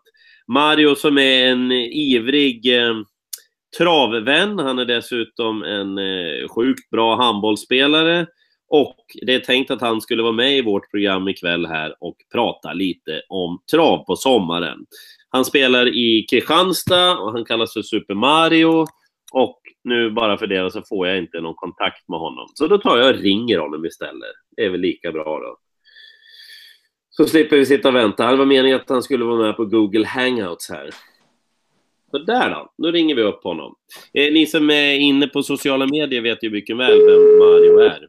[0.47, 2.93] Mario som är en ivrig eh,
[3.77, 4.59] travvän.
[4.59, 8.27] Han är dessutom en eh, sjukt bra handbollsspelare.
[8.69, 12.15] Och det är tänkt att han skulle vara med i vårt program ikväll här och
[12.33, 14.85] prata lite om trav på sommaren.
[15.33, 18.85] Han spelar i Kristianstad och han kallas för Super Mario.
[19.31, 22.47] Och nu bara för det så får jag inte någon kontakt med honom.
[22.53, 24.35] Så då tar jag och ringer honom istället.
[24.55, 25.57] Det är väl lika bra då.
[27.09, 28.31] Så slipper vi sitta och vänta.
[28.31, 30.89] Det var meningen att han skulle vara med på Google Hangouts här.
[32.11, 33.75] Så där då, då ringer vi upp honom.
[34.13, 38.07] Eh, ni som är inne på sociala medier vet ju mycket väl vem Mario är.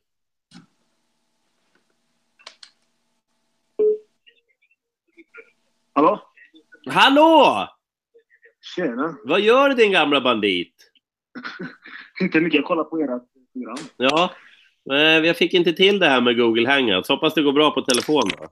[5.92, 6.32] Hallå?
[6.87, 7.68] Hallå!
[8.77, 9.14] Tjena!
[9.25, 10.75] Vad gör du din gamla bandit?
[12.21, 13.77] inte mycket, jag kollar på ert program.
[13.97, 14.31] Ja,
[14.92, 17.09] eh, jag fick inte till det här med Google Hangouts.
[17.09, 18.47] Hoppas det går bra på telefon då.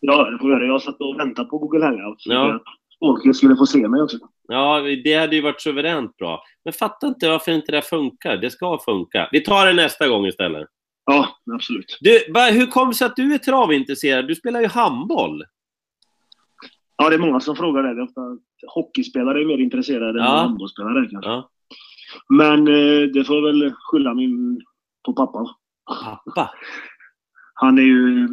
[0.00, 0.64] Ja, det får göra.
[0.64, 2.26] Jag satt och väntade på Google Hangouts.
[2.26, 2.60] Ja.
[2.98, 4.18] Folk skulle få se mig också.
[4.48, 6.42] Ja, det hade ju varit suveränt bra.
[6.64, 8.36] Men fattar inte varför inte det funkar.
[8.36, 9.28] Det ska funka.
[9.32, 10.68] Vi tar det nästa gång istället.
[11.04, 11.98] Ja, absolut.
[12.00, 12.10] Du,
[12.52, 14.28] hur kom det sig att du är travintresserad?
[14.28, 15.44] Du spelar ju handboll.
[16.96, 17.94] Ja, det är många som frågar det.
[17.94, 18.20] det är ofta,
[18.74, 20.24] hockeyspelare är mer intresserade Ja.
[20.24, 21.30] än handbollsspelare kanske.
[21.30, 21.50] Ja.
[22.28, 24.60] Men eh, det får jag väl skylla min
[25.04, 25.46] på pappa.
[26.04, 26.50] Pappa.
[27.54, 28.28] Han är ju...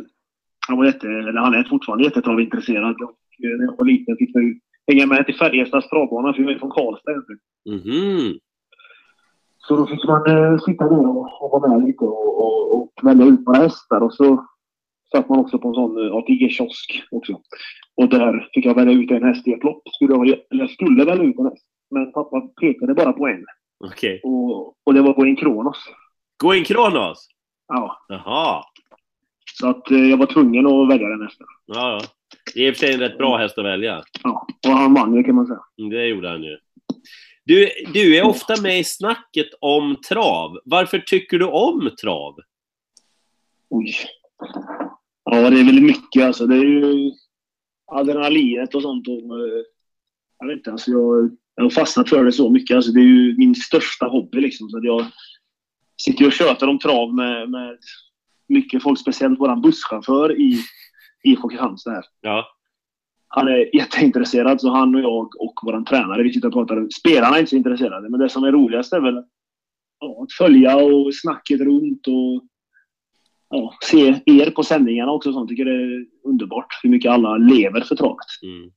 [0.68, 1.08] Han var jätte...
[1.08, 3.02] Eller han är fortfarande jättetravintresserad.
[3.02, 3.10] Och
[3.44, 6.60] eh, när jag var liten fick jag hänga med till Färjestads travbana, för jag är
[6.60, 7.40] från Karlstad egentligen.
[7.70, 8.40] Mhm.
[9.58, 12.92] Så då fick man eh, sitta ner och, och vara med lite och, och, och
[13.04, 14.02] välja ut några hästar.
[14.02, 14.46] Och så
[15.12, 17.40] satt man också på en sån eh, ATG-kiosk också.
[17.96, 19.82] Och där fick jag välja ut en häst i ett lopp.
[19.90, 21.66] Skulle jag, eller jag skulle välja ut en häst.
[21.92, 23.46] Men pappa pekade bara på en.
[23.86, 24.22] Okej.
[24.24, 25.78] Och, och det var en Kronos.
[26.38, 27.28] Gå in Kronos?
[27.68, 28.64] Ja, Jaha.
[29.60, 31.48] så att eh, jag var tvungen att välja den hästen.
[31.66, 32.08] Ja, ja.
[32.56, 34.04] Det är i och för sig en rätt bra häst att välja.
[34.24, 35.60] Ja, och han vann ju kan man säga.
[35.80, 36.58] Mm, Det gjorde han ju.
[37.46, 40.58] Du, du är ofta med i snacket om trav.
[40.66, 42.36] Varför tycker du om trav?
[43.70, 43.94] Oj.
[45.24, 46.46] Ja, det är väl mycket alltså.
[46.48, 47.12] Det är ju
[47.92, 49.08] adrenalinet och sånt.
[49.08, 49.64] Och, eh,
[50.40, 52.76] jag vet inte, alltså jag, jag har fastnat för det så mycket.
[52.76, 54.70] Alltså, det är ju min största hobby liksom.
[54.70, 55.06] Så jag
[56.02, 57.78] sitter och tjötar om trav med, med
[58.48, 60.60] mycket folk, speciellt våran busschaufför i
[61.24, 62.06] IFK Kristianstad här.
[62.22, 62.46] Ja.
[63.28, 66.88] Han är jätteintresserad, så han och jag och vår tränare, vi sitter och pratar.
[67.00, 69.24] Spelarna är inte så intresserade, men det som är roligast är väl
[70.00, 72.44] ja, att följa och snacket runt och
[73.54, 75.34] ja, se er på sändningarna också.
[75.34, 75.50] Sånt.
[75.50, 78.26] tycker det är underbart hur mycket alla lever för travet.
[78.44, 78.72] Mm.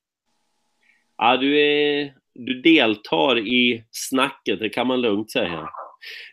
[1.19, 5.69] Ja, du, är, du deltar i snacket, det kan man lugnt säga.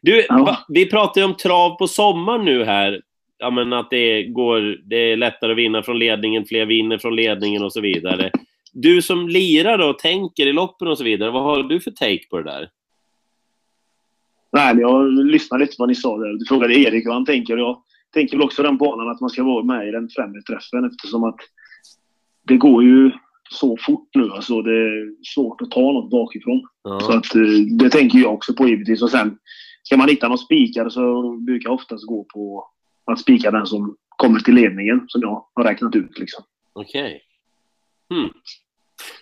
[0.02, 0.58] Du, Ja.
[0.68, 3.02] vi pratar ju om trav på sommaren nu här.
[3.38, 7.16] Ja, men att det, går, det är lättare att vinna från ledningen, fler vinner från
[7.16, 8.32] ledningen och så vidare.
[8.74, 12.28] Du som lirar och tänker i loppen och så vidare, vad har du för take
[12.30, 12.70] på det där?
[14.52, 16.34] Nej, jag lyssnade lite på vad ni sa där.
[16.40, 17.58] Du frågade Erik vad han tänker.
[17.58, 20.86] Jag tänker väl också den banan att man ska vara med i den främre träffen
[20.86, 21.40] eftersom att
[22.48, 23.12] det går ju
[23.50, 24.30] så fort nu.
[24.32, 26.62] Alltså det är svårt att ta något bakifrån.
[26.84, 27.18] Så Ja.
[27.18, 27.42] att, eh,
[27.80, 29.02] det tänker jag också på givetvis.
[29.02, 29.38] Och sen
[29.84, 32.68] ska man hitta någon spikare så brukar jag oftast gå på
[33.06, 36.20] att spika den som kommer till ledningen som jag har räknat ut.
[36.20, 36.44] Liksom.
[36.74, 37.22] Okej.
[38.14, 38.30] Hmm.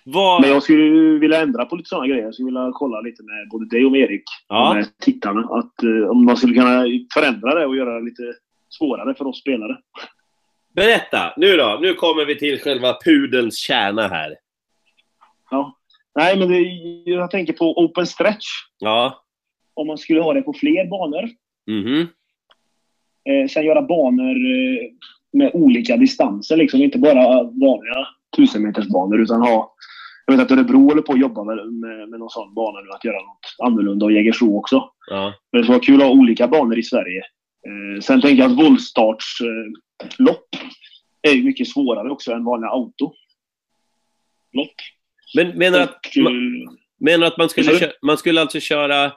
[0.04, 0.42] Vad...
[0.42, 2.24] Men jag skulle vilja ändra på lite sådana grejer.
[2.24, 4.70] Jag skulle vilja kolla lite med både dig och med Erik Ja.
[4.70, 5.42] och med tittarna.
[5.42, 8.24] Att, eh, om man skulle kunna förändra det och göra det lite
[8.72, 9.78] svårare för oss spelare.
[10.76, 11.34] Berätta!
[11.38, 14.36] Nu då, nu kommer vi till själva pudelns kärna här.
[15.52, 15.78] Ja.
[16.16, 16.60] Nej, men det,
[17.12, 18.48] jag tänker på open stretch.
[18.80, 19.24] Ja.
[19.74, 21.30] Om man skulle ha det på fler banor.
[21.68, 22.08] Mhm.
[23.30, 24.92] Eh, sen göra banor eh,
[25.34, 26.58] med olika distanser.
[26.58, 26.82] Liksom.
[26.82, 28.08] Inte bara vanliga
[28.38, 29.76] 1000 meters banor utan ha...
[30.26, 32.90] Jag vet att Örebro håller på att jobba med, med, med någon sån bana nu.
[32.90, 34.90] Att göra något annorlunda och Jägersro också.
[35.10, 35.34] Ja.
[35.52, 37.22] Men det skulle vara kul att ha olika banor i Sverige.
[37.68, 40.56] Eh, sen tänker jag att voltstartslopp
[41.24, 43.14] eh, är ju mycket svårare också än vanliga auto.
[44.54, 44.74] Lopp.
[45.36, 46.32] Men menar att, Och, eh,
[47.00, 49.12] menar att man, skulle Vad sa kö- man skulle alltså köra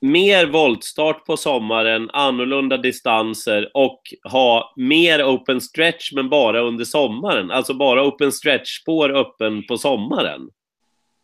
[0.00, 7.50] mer voltstart på sommaren, annorlunda distanser och ha mer open stretch men bara under sommaren?
[7.50, 10.48] Alltså bara open stretch-spår öppen på sommaren?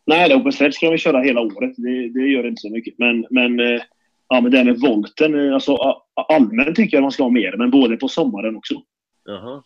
[0.06, 1.72] Nej, open stretch kan vi köra hela året.
[1.76, 2.94] Det, det gör inte så mycket.
[2.98, 3.60] Men, men,
[4.30, 5.54] ja, men det här med volten.
[5.54, 5.76] Alltså,
[6.28, 8.74] allmänt tycker jag man ska ha mer, men både på sommaren också.
[9.24, 9.62] Jaha.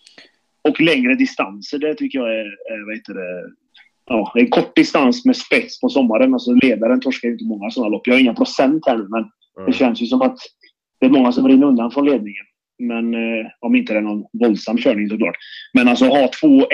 [0.69, 3.53] Och längre distanser, det tycker jag är, är vad heter det,
[4.07, 6.35] ja, en kort distans med spets på sommaren.
[6.35, 8.07] Alltså ledaren torskar inte många sådana lopp.
[8.07, 9.25] Jag har inga procent här nu, men
[9.57, 9.63] Ja.
[9.67, 10.39] det känns ju som att
[11.01, 12.45] det är många som rinner undan från ledningen.
[12.79, 15.35] Men eh, om inte det är någon våldsam körning såklart.
[15.73, 16.65] Men alltså ha 2-1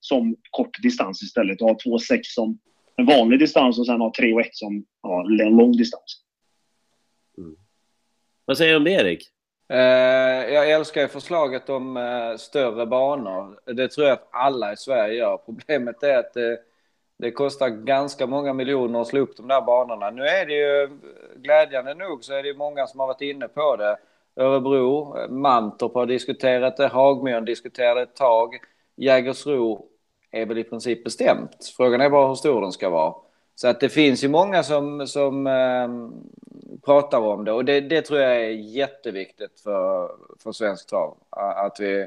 [0.00, 2.58] som kort distans istället ha 2-6 som
[2.96, 6.21] en vanlig distans och sen ha 3-1 som ja, en lång distans.
[8.44, 9.28] Vad säger du om det, Erik?
[9.68, 13.60] Eh, jag älskar ju förslaget om eh, större banor.
[13.72, 15.36] Det tror jag att alla i Sverige gör.
[15.46, 16.58] Problemet är att det,
[17.18, 20.10] det kostar ganska många miljoner att slå upp de där banorna.
[20.10, 20.98] Nu är det ju
[21.36, 23.96] glädjande nog så är det ju många som har varit inne på det.
[24.36, 28.54] Örebro, Mantorp har diskuterat det, Hagmyren diskuterade det ett tag.
[28.96, 29.86] Jägersro
[30.30, 31.72] är väl i princip bestämt.
[31.76, 33.14] Frågan är bara hur stor den ska vara.
[33.54, 35.88] Så att det finns ju många som, som eh,
[36.84, 40.10] pratar om det och det, det tror jag är jätteviktigt för,
[40.42, 41.16] för svensk trav.
[41.30, 42.06] Att vi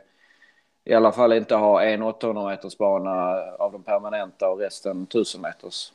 [0.86, 5.42] i alla fall inte har en 800 meters bana av de permanenta och resten 1000
[5.42, 5.92] meters.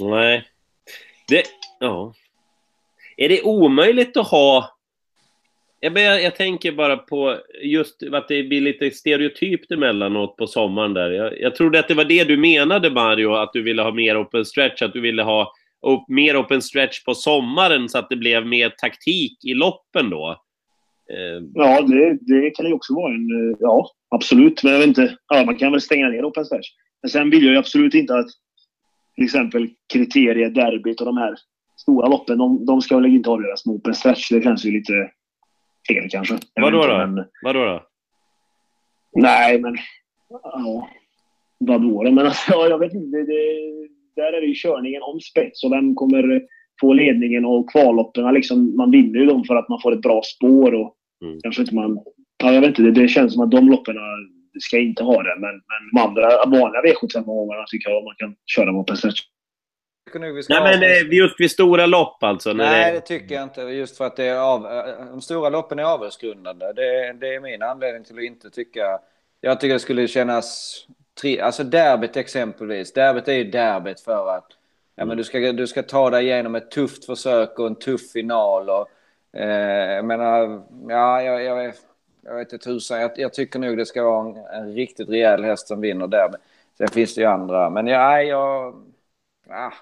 [0.00, 0.48] Nej.
[1.28, 1.42] Det...
[1.80, 2.14] Ja.
[3.16, 4.76] Är det omöjligt att ha
[5.80, 10.94] Jag, jag, jag, tänker bara på just att det blir lite stereotypt emellanåt på sommaren
[10.94, 11.10] där.
[11.10, 14.22] Jag, jag trodde att det var det du menade Mario, att du ville ha mer
[14.22, 15.52] open stretch, att du ville ha
[15.82, 20.30] upp, mer open stretch på sommaren så att det blev mer taktik i loppen då.
[21.10, 21.44] Eh.
[21.54, 23.50] Ja, det, det kan ju också vara en...
[23.50, 24.62] Eh, ja, absolut.
[24.62, 25.16] Men jag vet inte.
[25.28, 26.68] Ja, man kan väl stänga ner open stretch.
[27.02, 28.28] Men sen vill jag ju absolut inte att
[29.14, 31.34] till exempel kriterier, derbyt och de här
[31.76, 34.30] stora loppen, de, de ska väl inte avgöras med open stretch.
[34.30, 35.10] Det känns ju lite
[35.88, 36.38] fel kanske.
[36.54, 37.06] Vadå då?
[37.06, 37.24] Men...
[37.42, 37.86] Vadå då?
[39.14, 39.76] Nej, men...
[40.28, 40.88] Ja.
[41.58, 42.10] Vadå då?
[42.10, 43.16] Men alltså, ja, jag vet inte.
[43.16, 43.82] Det,
[44.16, 46.42] där är det ju körningen om spets och vem kommer
[46.80, 48.34] få ledningen och kvalloppen.
[48.34, 50.94] Liksom, man vinner ju dem för att man får ett bra spår och
[51.24, 51.40] mm.
[51.42, 51.98] kanske inte man...
[52.42, 52.82] Ja, jag vet inte.
[52.82, 53.96] Det, det känns som att de loppen
[54.60, 55.34] ska inte ha det.
[55.38, 59.20] Men, men de andra vanliga V75-omgångarna tycker jag man kan köra mot en stretch.
[60.14, 62.52] Nej, men eh, just vid stora lopp alltså?
[62.52, 62.98] Nej, det...
[62.98, 63.06] det...
[63.06, 63.60] tycker jag inte.
[63.60, 66.72] Just för att det är av, eh, de stora loppen är avgångsgrundande.
[66.72, 68.98] Det, det är min anledning till att inte tycka...
[69.40, 70.76] Jag tycker det skulle kännas...
[71.22, 72.92] Tri, alltså derbyt exempelvis.
[72.92, 74.46] Derbyt är ju derbyt för att
[74.94, 78.12] ja, men du, ska, du ska ta dig igenom ett tufft försök och en tuff
[78.12, 78.70] final.
[78.70, 78.88] Och,
[79.40, 81.74] eh, jag menar, ja, jag, jag,
[82.22, 83.00] jag vet inte tusan.
[83.00, 86.36] Jag, jag tycker nog det ska vara en, en riktigt rejäl häst som vinner derby.
[86.78, 87.70] Sen finns det ju andra.
[87.70, 88.74] Men ja, jag...
[89.48, 89.72] Ja,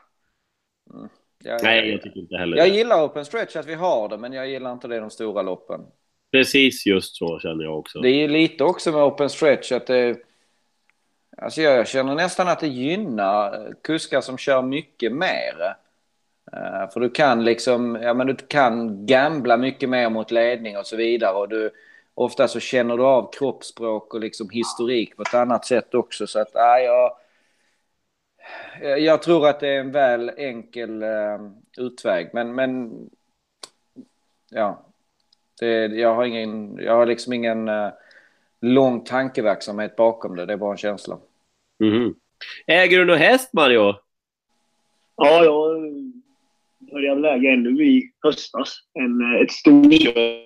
[0.95, 1.09] Mm.
[1.45, 2.77] Jag, Nej, jag tycker inte heller Jag det.
[2.77, 5.43] gillar open stretch, att vi har det, men jag gillar inte det i de stora
[5.43, 5.81] loppen.
[6.33, 8.01] Precis just så känner jag också.
[8.01, 10.17] Det är lite också med open stretch att det...
[11.43, 15.77] Alltså jag känner nästan att det gynnar eh, kuskar som kör mycket mer.
[16.53, 20.87] Uh, för du kan liksom, ja men du kan gambla mycket mer mot ledning och
[20.87, 21.71] så vidare och du
[22.15, 26.41] ofta så känner du av kroppsspråk och liksom historik på ett annat sätt också så
[26.41, 26.93] att, nej, uh,
[28.81, 32.93] jag eh, jag tror att det är en väl enkel uh, utväg, men, men
[34.51, 34.83] ja,
[35.61, 37.91] det, jag har ingen, jag har liksom ingen uh,
[38.61, 40.47] lång tankeverksamhet bakom det.
[40.47, 41.19] Det är bara en känsla.
[41.81, 42.15] Mm.
[42.67, 43.95] Äger du någon häst, Mario?
[45.17, 45.81] Ja, jag
[46.79, 48.79] började läge ännu i höstas.
[48.95, 49.87] En, ett stort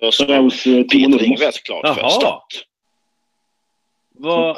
[0.01, 2.65] hos Peter rätt klart för start.
[4.11, 4.51] Vad...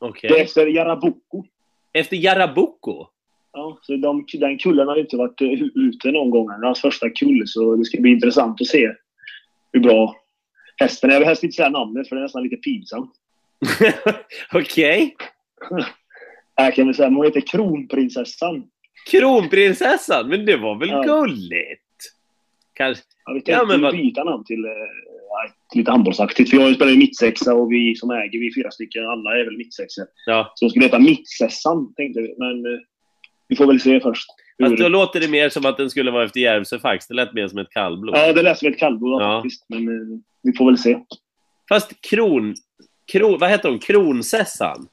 [0.00, 0.28] Okay.
[0.30, 1.44] Det är efter Jarabuco.
[1.92, 3.06] Efter Jarabuco?
[3.52, 6.50] Ja, så de, den kullen har inte varit eh, ute någon gång.
[6.50, 8.88] Är hans första kull, så det ska bli intressant att se
[9.72, 10.16] hur bra
[10.76, 11.14] hästen är.
[11.14, 13.12] Jag vill helst inte säga namnet, för det är nästan lite pinsamt.
[14.52, 15.14] Okej.
[15.14, 15.26] Okay.
[16.56, 18.64] Jag kan väl säga, hon heter Kronprinsessan.
[19.10, 20.28] Kronprinsessan?
[20.28, 21.02] Men det var väl ja.
[21.02, 21.80] gulligt?
[22.72, 23.04] Kanske...
[23.24, 24.70] Ja, vi tänkte ja, men byta namn till eh,
[25.74, 26.50] lite handbollsaktigt.
[26.50, 29.56] För jag spelar ju mittsexa och vi som äger, vi fyra stycken, alla är väl
[29.56, 30.04] mittsexor.
[30.26, 30.52] Ja.
[30.54, 32.34] Så de skulle heta Mittsessan, tänkte vi.
[32.38, 32.80] Men eh,
[33.48, 34.30] vi får väl se först.
[34.62, 37.08] Fast då låter det mer som att den skulle vara efter Järvsö faktiskt.
[37.08, 38.16] Det lät mer som ett kallblod.
[38.16, 39.42] Ja, det lät som ett kallblod ja.
[39.42, 39.64] faktiskt.
[39.68, 40.98] Men eh, vi får väl se.
[41.68, 42.54] Fast kron...
[43.12, 43.78] kron vad heter hon?
[43.78, 44.88] Kronsessan?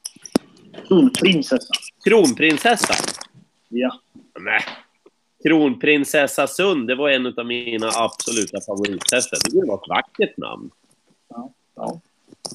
[0.88, 1.76] Kronprinsessan.
[2.04, 2.96] Kronprinsessan?
[3.68, 4.00] Ja.
[4.40, 4.60] Nej.
[5.42, 9.38] Kronprinsessa Sund, det var en av mina absoluta favorithästar.
[9.52, 10.70] Det var ett vackert namn.
[11.28, 12.00] Ja, ja.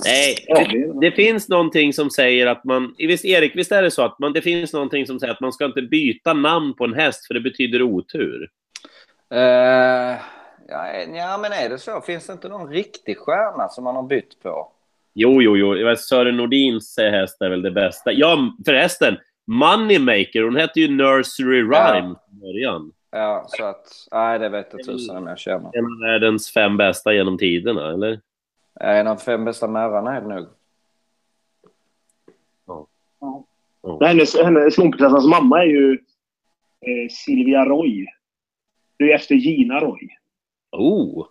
[0.05, 2.95] Nej, det, det, finns någonting som säger att man...
[2.97, 5.53] Visst, Erik, visst är det så att man, det finns någonting som säger att man
[5.53, 8.49] ska inte byta namn på en häst för det betyder otur?
[9.33, 9.39] Uh,
[10.67, 12.01] ja, ja, men är det så?
[12.01, 14.72] Finns det inte någon riktig stjärna som man har bytt på?
[15.13, 15.95] Jo, jo, jo.
[15.95, 18.11] Sören Nordins häst är väl det bästa.
[18.11, 19.17] Ja, förresten.
[19.45, 22.91] Moneymaker, hon hette ju Nursery Rhyme från början.
[23.11, 24.07] Ja, så att...
[24.11, 25.77] Nej, det vet jag tusan om jag känner.
[25.77, 28.19] En av världens fem bästa genom tiderna, eller?
[28.79, 30.47] En av fem bästa märrarna är det nog.
[32.67, 32.87] Ja.
[33.81, 33.99] ja.
[34.01, 35.93] Hennes, hennes kompisars mamma är ju
[36.81, 38.05] eh, Silvia Roy.
[38.97, 40.09] Det är efter Gina Roy.
[40.71, 41.27] Oh!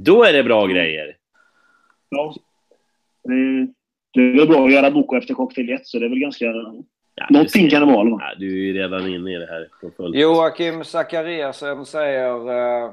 [0.00, 1.16] Då är det bra grejer.
[2.08, 2.34] Ja.
[3.28, 3.72] Det,
[4.14, 6.44] det är väl bra att göra boko efter cocktail 1, så det är väl ganska
[7.20, 8.08] Ja, Någonting kan det vara.
[8.08, 9.68] Ja, du är ju redan inne i det här.
[10.14, 12.50] Joakim Zachariasen säger...
[12.50, 12.90] Uh,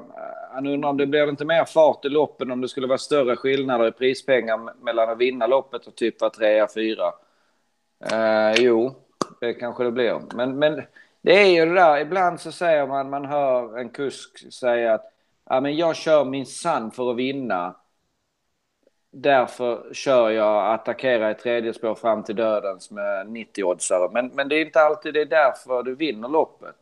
[0.52, 3.36] han undrar om det blir inte mer fart i loppen om det skulle vara större
[3.36, 7.04] skillnader i prispengar mellan att vinna loppet och typ vara trea, fyra.
[8.12, 8.94] Uh, jo,
[9.40, 10.20] det kanske det blir.
[10.34, 10.82] Men, men
[11.22, 15.12] det är ju det där, ibland så säger man, man hör en kusk säga att
[15.50, 17.74] ja, men jag kör min sann för att vinna
[19.16, 24.10] därför kör jag attackera i tredje spår fram till dödens med 90-oddsare.
[24.12, 26.76] Men, men det är inte alltid det är därför du vinner loppet.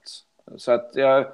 [0.57, 1.26] Så att jag,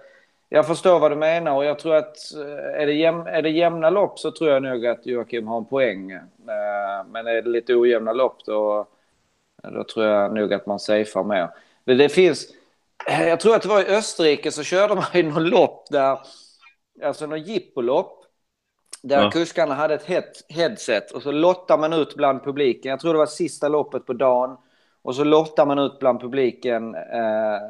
[0.48, 3.51] jag förstår vad du menar och jag tror att eh, är det, jäm, är det
[3.51, 6.11] jämna lopp så tror jag nog att Joakim har en poäng.
[6.11, 8.86] Eh, men är det lite ojämna lopp då,
[9.62, 11.48] då tror jag nog att man safear mer.
[11.84, 12.46] Men det finns,
[13.07, 16.18] jag tror att det var i Österrike så körde man i någon lopp där,
[17.05, 18.20] alltså något jippolopp
[19.03, 19.30] där ja.
[19.30, 22.90] kuskarna hade ett head headset och så lottar man ut bland publiken.
[22.90, 24.57] Jag tror det var sista loppet på dagen.
[25.03, 26.94] Och så lottar man ut bland publiken.
[26.94, 27.61] Eh,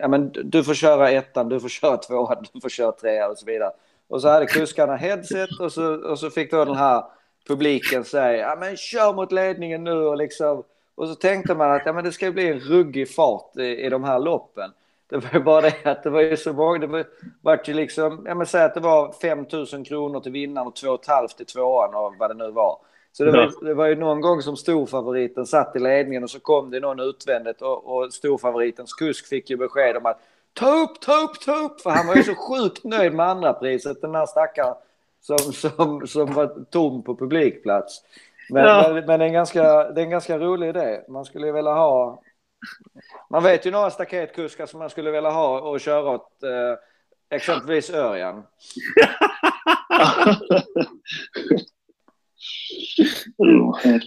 [0.00, 3.38] ja, men du får köra ettan, du får köra tvåan, du får köra trean och
[3.38, 3.72] så vidare.
[4.08, 7.04] Och så hade kuskarna headset och så, och så fick då den här
[7.48, 10.62] publiken säga ja men kör mot ledningen nu och liksom.
[10.94, 13.88] Och så tänkte man att ja, men det ska bli en ruggig fart i, i
[13.88, 14.70] de här loppen.
[15.08, 17.04] Det var ju bara det att det var ju så många, det var,
[17.40, 20.76] var ju liksom, ja men säg att det var 5 000 kronor till vinnaren och
[20.76, 22.78] 2 500 till tvåan och vad det nu var.
[23.12, 26.40] Så det var, det var ju någon gång som storfavoriten satt i ledningen och så
[26.40, 30.20] kom det någon utvändigt och, och storfavoritens kusk fick ju besked om att
[30.52, 31.80] ta upp, ta upp, ta upp!
[31.80, 34.74] För han var ju så sjukt nöjd med andra priset den här stackaren
[35.20, 38.02] som, som, som var tom på publikplats.
[38.50, 38.90] Men, ja.
[38.94, 41.00] men, men, det, är en ganska, det är en ganska rolig idé.
[41.08, 42.22] Man skulle ju vilja ha...
[43.30, 47.90] Man vet ju några staketkuskar som man skulle vilja ha och köra åt eh, exempelvis
[47.90, 48.42] Örjan.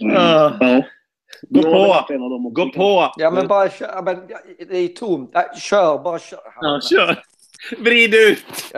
[0.00, 0.52] ja.
[1.48, 2.50] Gå på!
[2.50, 3.12] Gå på!
[3.16, 4.02] Ja, men bara kör.
[4.02, 4.26] Men,
[4.68, 5.32] det är tomt.
[5.60, 6.40] Kör, bara kör.
[6.60, 7.22] Ja, kör.
[7.78, 8.72] Vrid ut!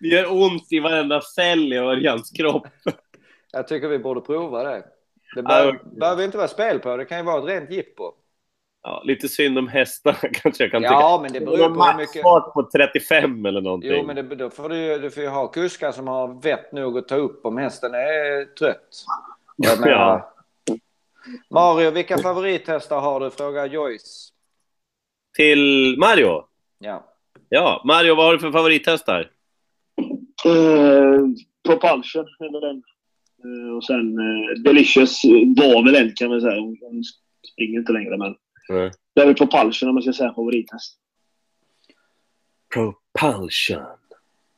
[0.00, 2.66] Det gör ont i varenda cell i Örjans kropp.
[3.52, 4.84] Jag tycker vi borde prova det.
[5.34, 8.12] Det behöver, ja, behöver inte vara spel på, det kan ju vara ett rent jippo.
[8.82, 10.92] Ja, lite synd om hästarna kanske jag kan tycka.
[10.92, 12.22] Ja, men det beror på hur mycket...
[12.22, 13.90] på 35 eller någonting.
[13.90, 16.98] Jo, men det, då får du, du får ju ha kuskar som har vett nog
[16.98, 19.04] att ta upp om hästen är trött.
[19.56, 20.30] Jag menar, ja.
[21.50, 23.30] Mario, vilka favorithästar har du?
[23.30, 24.32] Frågar Joyce.
[25.36, 26.44] Till Mario?
[26.78, 27.04] Ja.
[27.48, 29.30] Ja, Mario, vad har du för favorithästar?
[30.46, 31.20] Uh,
[31.68, 32.82] Propulsion, eller den.
[33.44, 35.24] Uh, och sen uh, Delicious
[35.56, 36.60] var väl en kan man säga.
[36.60, 37.04] Hon
[37.52, 38.34] springer inte längre, men...
[38.70, 38.90] Mm.
[39.14, 40.98] Det är väl Propulsion om man ska säga favorithäst.
[42.74, 43.82] Propulsion.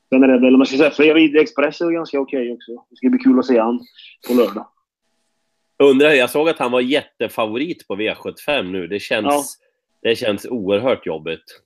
[0.08, 2.72] Sen är det väl, om man ska säga, Fredrik Express är ganska okej okay också.
[2.90, 3.80] Det ska bli kul att se han
[4.28, 4.66] på lördag.
[5.78, 8.86] Undrar, jag såg att han var jättefavorit på V75 nu.
[8.86, 10.08] Det känns, ja.
[10.10, 11.62] det känns oerhört jobbigt.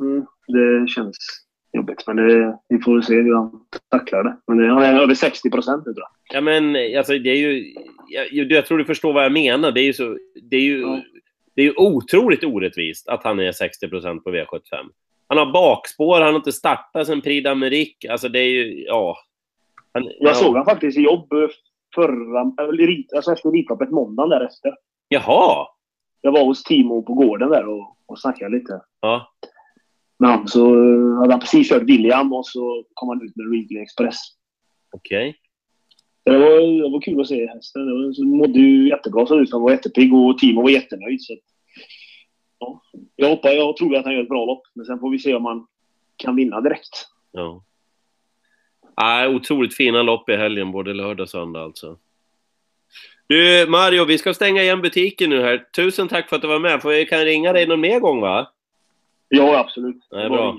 [0.00, 1.43] Mm, det känns
[1.74, 3.60] jobbigt, men det, vi får se hur han
[3.90, 4.36] tacklar det.
[4.46, 6.36] Men han är över 60 procent nu, tror jag.
[6.36, 7.74] Ja, men alltså, det är ju...
[8.08, 9.72] Jag, jag, tror du förstår vad jag menar.
[9.72, 10.18] Det är ju, så,
[10.50, 11.02] det är ju, ja.
[11.54, 14.60] det är ju otroligt orättvist att han är 60 procent på V75.
[15.28, 18.10] Han har bakspår, han har inte startat sen Prix d'Amérique.
[18.10, 18.84] Alltså, det är ju...
[18.84, 19.16] Ja.
[19.92, 20.34] Han, jag ja.
[20.34, 21.28] såg han faktiskt i jobb
[21.94, 22.40] förra,
[23.16, 24.74] alltså efter Elitloppet måndagen därefter.
[25.08, 25.66] Jaha!
[26.20, 28.80] Jag var hos Timo på gården där och, och snackade lite.
[29.00, 29.32] Ja.
[30.24, 30.60] Han så
[31.20, 34.16] hade han precis kört William och så kom han ut med Wrigley Express.
[34.92, 35.28] Okej.
[35.28, 35.40] Okay.
[36.24, 37.86] Det var, det var kul att se hästen.
[38.16, 39.52] Den mådde ju jättebra så ut.
[39.52, 41.22] Han var jättepigg och Timo var jättenöjd.
[41.22, 41.36] Så,
[42.58, 42.82] ja.
[43.16, 44.62] Jag hoppas, jag tror att han gör ett bra lopp.
[44.74, 45.66] Men sen får vi se om han
[46.16, 47.06] kan vinna direkt.
[47.32, 47.64] Ja.
[48.94, 51.98] Ah, otroligt fina lopp i helgen, både lördag och söndag alltså.
[53.26, 55.58] Du, Mario, vi ska stänga igen butiken nu här.
[55.76, 56.82] Tusen tack för att du var med.
[56.82, 58.53] För vi kan ringa dig någon mer gång, va?
[59.28, 60.06] Ja, absolut.
[60.10, 60.56] Nej, bra.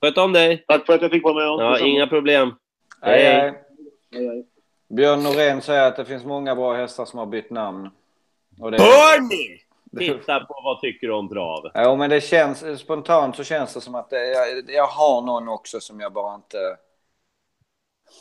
[0.00, 0.64] Sköt om dig.
[0.68, 1.64] Tack för att jag fick vara med.
[1.64, 2.54] Ja, inga problem.
[3.02, 3.64] Hej, hej.
[4.12, 4.46] hej, hej.
[4.88, 7.90] Björn Norén säger att det finns många bra hästar som har bytt namn.
[8.60, 8.82] Och det...
[8.82, 9.58] Hör ni?
[9.98, 11.70] Titta på vad tycker du om trav?
[11.74, 15.48] Ja, men det känns spontant så känns det som att det, jag, jag har någon
[15.48, 16.76] också som jag bara inte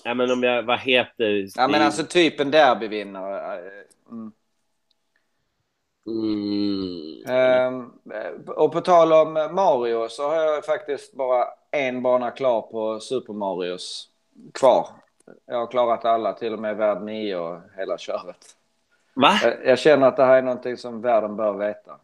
[0.03, 1.47] Ja, men om jag, vad heter...
[1.55, 3.59] Ja, men alltså typ en derbyvinnare.
[4.11, 4.31] Mm.
[6.11, 7.73] Mm.
[7.73, 8.01] Um,
[8.47, 13.33] och på tal om Mario så har jag faktiskt bara en bana klar på Super
[13.33, 14.09] Marios
[14.53, 14.87] kvar.
[15.45, 18.55] Jag har klarat alla, till och med värld 9 och hela köret.
[19.13, 19.39] Va?
[19.43, 21.99] Jag, jag, känner att det här är någonting som världen bör veta.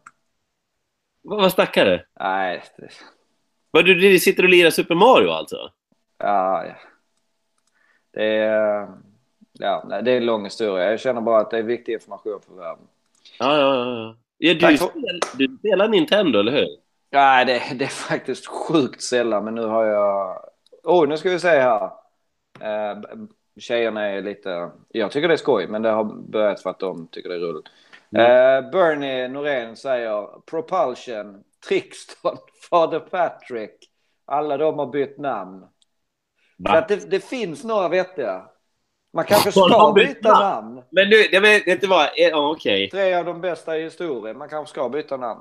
[1.22, 2.06] Vad, vad snackar du?
[2.20, 2.64] Nej.
[2.76, 2.88] Det...
[3.70, 5.70] Vad, du, du sitter och lirar Super Mario alltså?
[6.18, 6.74] Ja, ja.
[8.10, 8.88] Det är,
[9.52, 10.90] ja, det är en lång historia.
[10.90, 12.86] Jag känner bara att det är viktig information för världen.
[13.38, 14.16] Ja, ja, ja.
[14.38, 16.68] ja du, spelar, du spelar Nintendo, eller hur?
[17.10, 20.44] Nej, det, det, är faktiskt sjukt sällan, men nu har jag...
[20.84, 21.90] Oh, nu ska vi se här.
[22.60, 22.98] Eh,
[23.60, 24.70] tjejerna är lite...
[24.88, 27.40] Jag tycker det är skoj, men det har börjat för att de tycker det är
[27.40, 27.66] roligt.
[28.16, 28.24] Mm.
[28.24, 32.36] Eh, Bernie Norén säger Propulsion, Trixton,
[32.70, 33.90] Father Patrick.
[34.24, 35.66] Alla de har bytt namn.
[36.66, 38.50] Så att det, det, finns några vettiga.
[39.18, 40.82] Man kanske ska byta namn.
[40.90, 42.86] Men nu, jag vet inte vad, ja, okej.
[42.86, 42.90] Okay.
[42.90, 44.38] Tre av de bästa i historien.
[44.38, 45.40] Man kanske ska byta namn.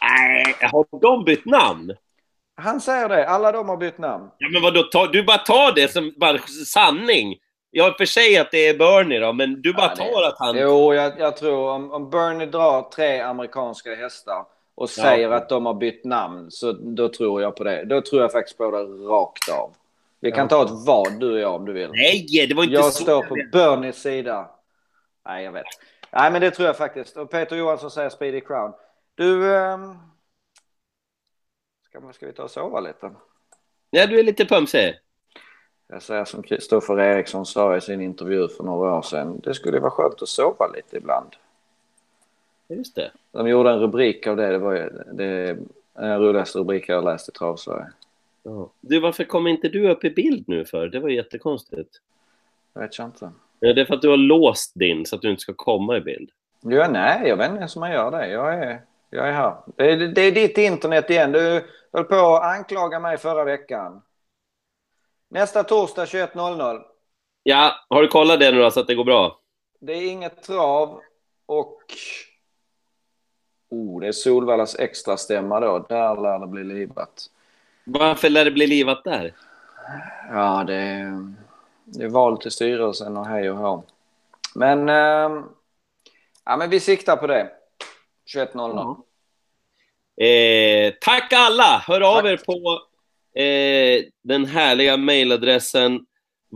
[0.00, 1.94] Nej, har de bytt namn?
[2.56, 3.28] Han säger det.
[3.28, 4.30] Alla de har bytt namn.
[4.38, 4.82] Ja, men vadå?
[4.82, 7.36] Ta, du bara tar det som bara sanning.
[7.70, 10.38] Jag har för sig att det är Bernie då, men du bara ja, tar att
[10.38, 10.58] han...
[10.58, 14.44] Jo, jag, jag tror om, om Bernie drar tre amerikanska hästar
[14.74, 15.36] och säger ja.
[15.36, 17.84] att de har bytt namn, så då tror jag på det.
[17.84, 19.70] Då tror jag faktiskt på det rakt av.
[20.24, 21.90] Vi kan ta ett vad du och jag om du vill.
[21.90, 23.02] Nej, det var inte jag så.
[23.02, 24.50] står på Bernies sida.
[25.26, 25.64] Nej, jag vet.
[26.12, 27.16] Nej, men det tror jag faktiskt.
[27.16, 28.72] Och Peter Johansson säger Speedy Crown.
[29.14, 29.54] Du...
[29.54, 29.98] Um...
[31.84, 33.10] Ska, ska vi ta och sova lite?
[33.90, 34.94] Ja, du är lite pumsig.
[35.88, 39.40] Jag säger som Kristoffer Eriksson sa i sin intervju för några år sedan.
[39.44, 41.36] Det skulle vara skönt att sova lite ibland.
[42.68, 43.10] Just det.
[43.32, 44.48] De gjorde en rubrik av det.
[44.48, 44.74] Det var
[45.12, 45.58] det,
[45.92, 47.86] den roligaste rubriken jag läst i Travsverige.
[48.44, 48.72] Ja.
[48.80, 50.88] Du, varför kom inte du upp i bild nu för?
[50.88, 51.90] Det var jättekonstigt.
[52.72, 53.32] Jag vet inte.
[53.60, 56.00] Det är för att du har låst din så att du inte ska komma i
[56.00, 56.30] bild.
[56.60, 58.28] Ja, nej, jag vet inte ens om man gör det.
[58.28, 58.80] Jag är,
[59.10, 59.56] jag är här.
[59.76, 61.32] Det är, det är ditt internet igen.
[61.32, 64.02] Du höll på att anklaga mig förra veckan.
[65.28, 66.82] Nästa torsdag 21.00.
[67.42, 69.40] Ja, har du kollat det nu då så att det går bra?
[69.80, 71.00] Det är inget trav
[71.46, 71.82] och...
[73.70, 75.86] Oh, det är Solvallas extra stämma då.
[75.88, 77.30] Där lär det bli livat.
[77.84, 79.32] Varför lär det bli livat där?
[80.30, 81.34] Ja, det är,
[81.84, 83.84] det är val till styrelsen och hej och hå.
[84.54, 85.44] Men, eh,
[86.44, 87.50] ja, men vi siktar på det.
[88.34, 88.96] 21.00.
[90.16, 91.82] Eh, tack alla!
[91.86, 92.30] Hör av Tack.
[92.30, 92.80] er på
[93.40, 96.06] eh, den härliga mejladressen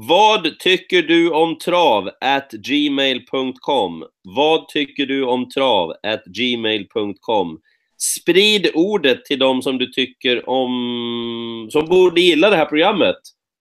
[0.01, 2.11] vad tycker du om trav?
[2.20, 4.05] at gmail.com.
[4.22, 5.93] Vad tycker du om trav?
[6.03, 7.61] at gmail.com.
[7.99, 13.16] Sprid ordet till de som du tycker om, som borde gilla det här programmet.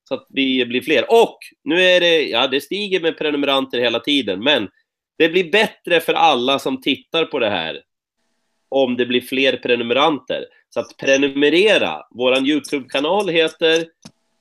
[0.08, 1.04] Så att vi blir fler.
[1.08, 4.68] Och nu är det, ja det stiger med prenumeranter hela tiden, men
[5.18, 7.80] det blir bättre för alla som tittar på det här
[8.68, 10.44] om det blir fler prenumeranter.
[10.70, 12.02] Så att prenumerera.
[12.10, 13.86] Våran YouTube-kanal heter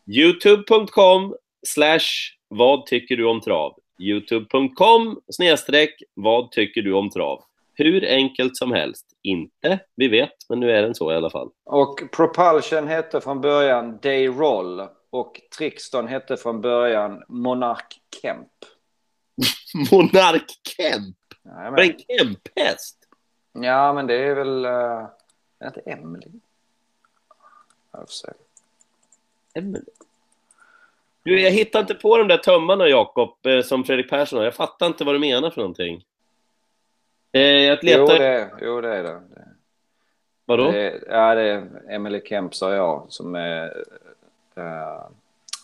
[0.07, 1.35] youtube.com
[1.67, 1.99] slash
[2.47, 3.73] vad tycker du om trav?
[3.99, 7.43] youtube.com snedstreck vad tycker du om trav?
[7.77, 9.05] Hur enkelt som helst.
[9.23, 11.49] Inte, vi vet, men nu är den så i alla fall.
[11.65, 18.47] Och Propulsion hette från början Dayroll och Trixton hette från början Monark Kemp.
[19.91, 21.17] Monark Kemp!
[21.43, 22.97] Var det en Kemp-häst?
[23.53, 24.65] Ja, men det är väl...
[24.65, 25.07] Uh,
[25.59, 26.27] är inte Emily?
[27.91, 28.07] Jag.
[29.53, 29.85] Emily.
[31.23, 34.45] Du, jag hittar inte på de där tömmarna, Jakob, eh, som Fredrik Persson har.
[34.45, 36.03] Jag fattar inte vad du menar för någonting.
[37.37, 37.99] Jag letar...
[37.99, 39.21] Jo, det, jo, det är det.
[40.45, 40.71] Vadå?
[40.71, 43.83] Det, ja, det är Emily Kemp, sa jag, som är...
[44.57, 45.07] Uh,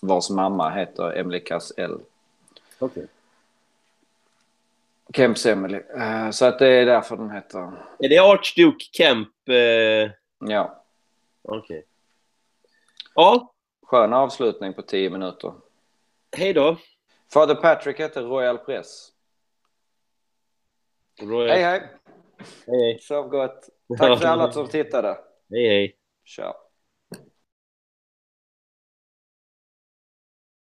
[0.02, 2.00] vars mamma heter Emily Cassell.
[2.80, 3.08] Okej.
[5.14, 5.78] Kemps Emily.
[5.78, 7.72] Uh, så att det är därför den heter...
[8.00, 9.30] Är det Archduke Kemp?
[9.50, 10.12] Eh...
[10.50, 10.84] Ja.
[11.42, 11.86] Okej.
[13.16, 13.54] Ja,
[13.94, 15.54] Skön avslutning på tio minuter.
[16.38, 16.78] hej då.
[17.34, 19.13] Father Patrick heter Royal Press.
[21.30, 21.82] Hej, hej.
[22.68, 23.00] Hej, hej.
[23.00, 23.70] Sov gott.
[23.98, 25.18] Tack till alla som tittade.
[25.50, 25.96] Hej, hej.
[26.26, 26.63] Kör.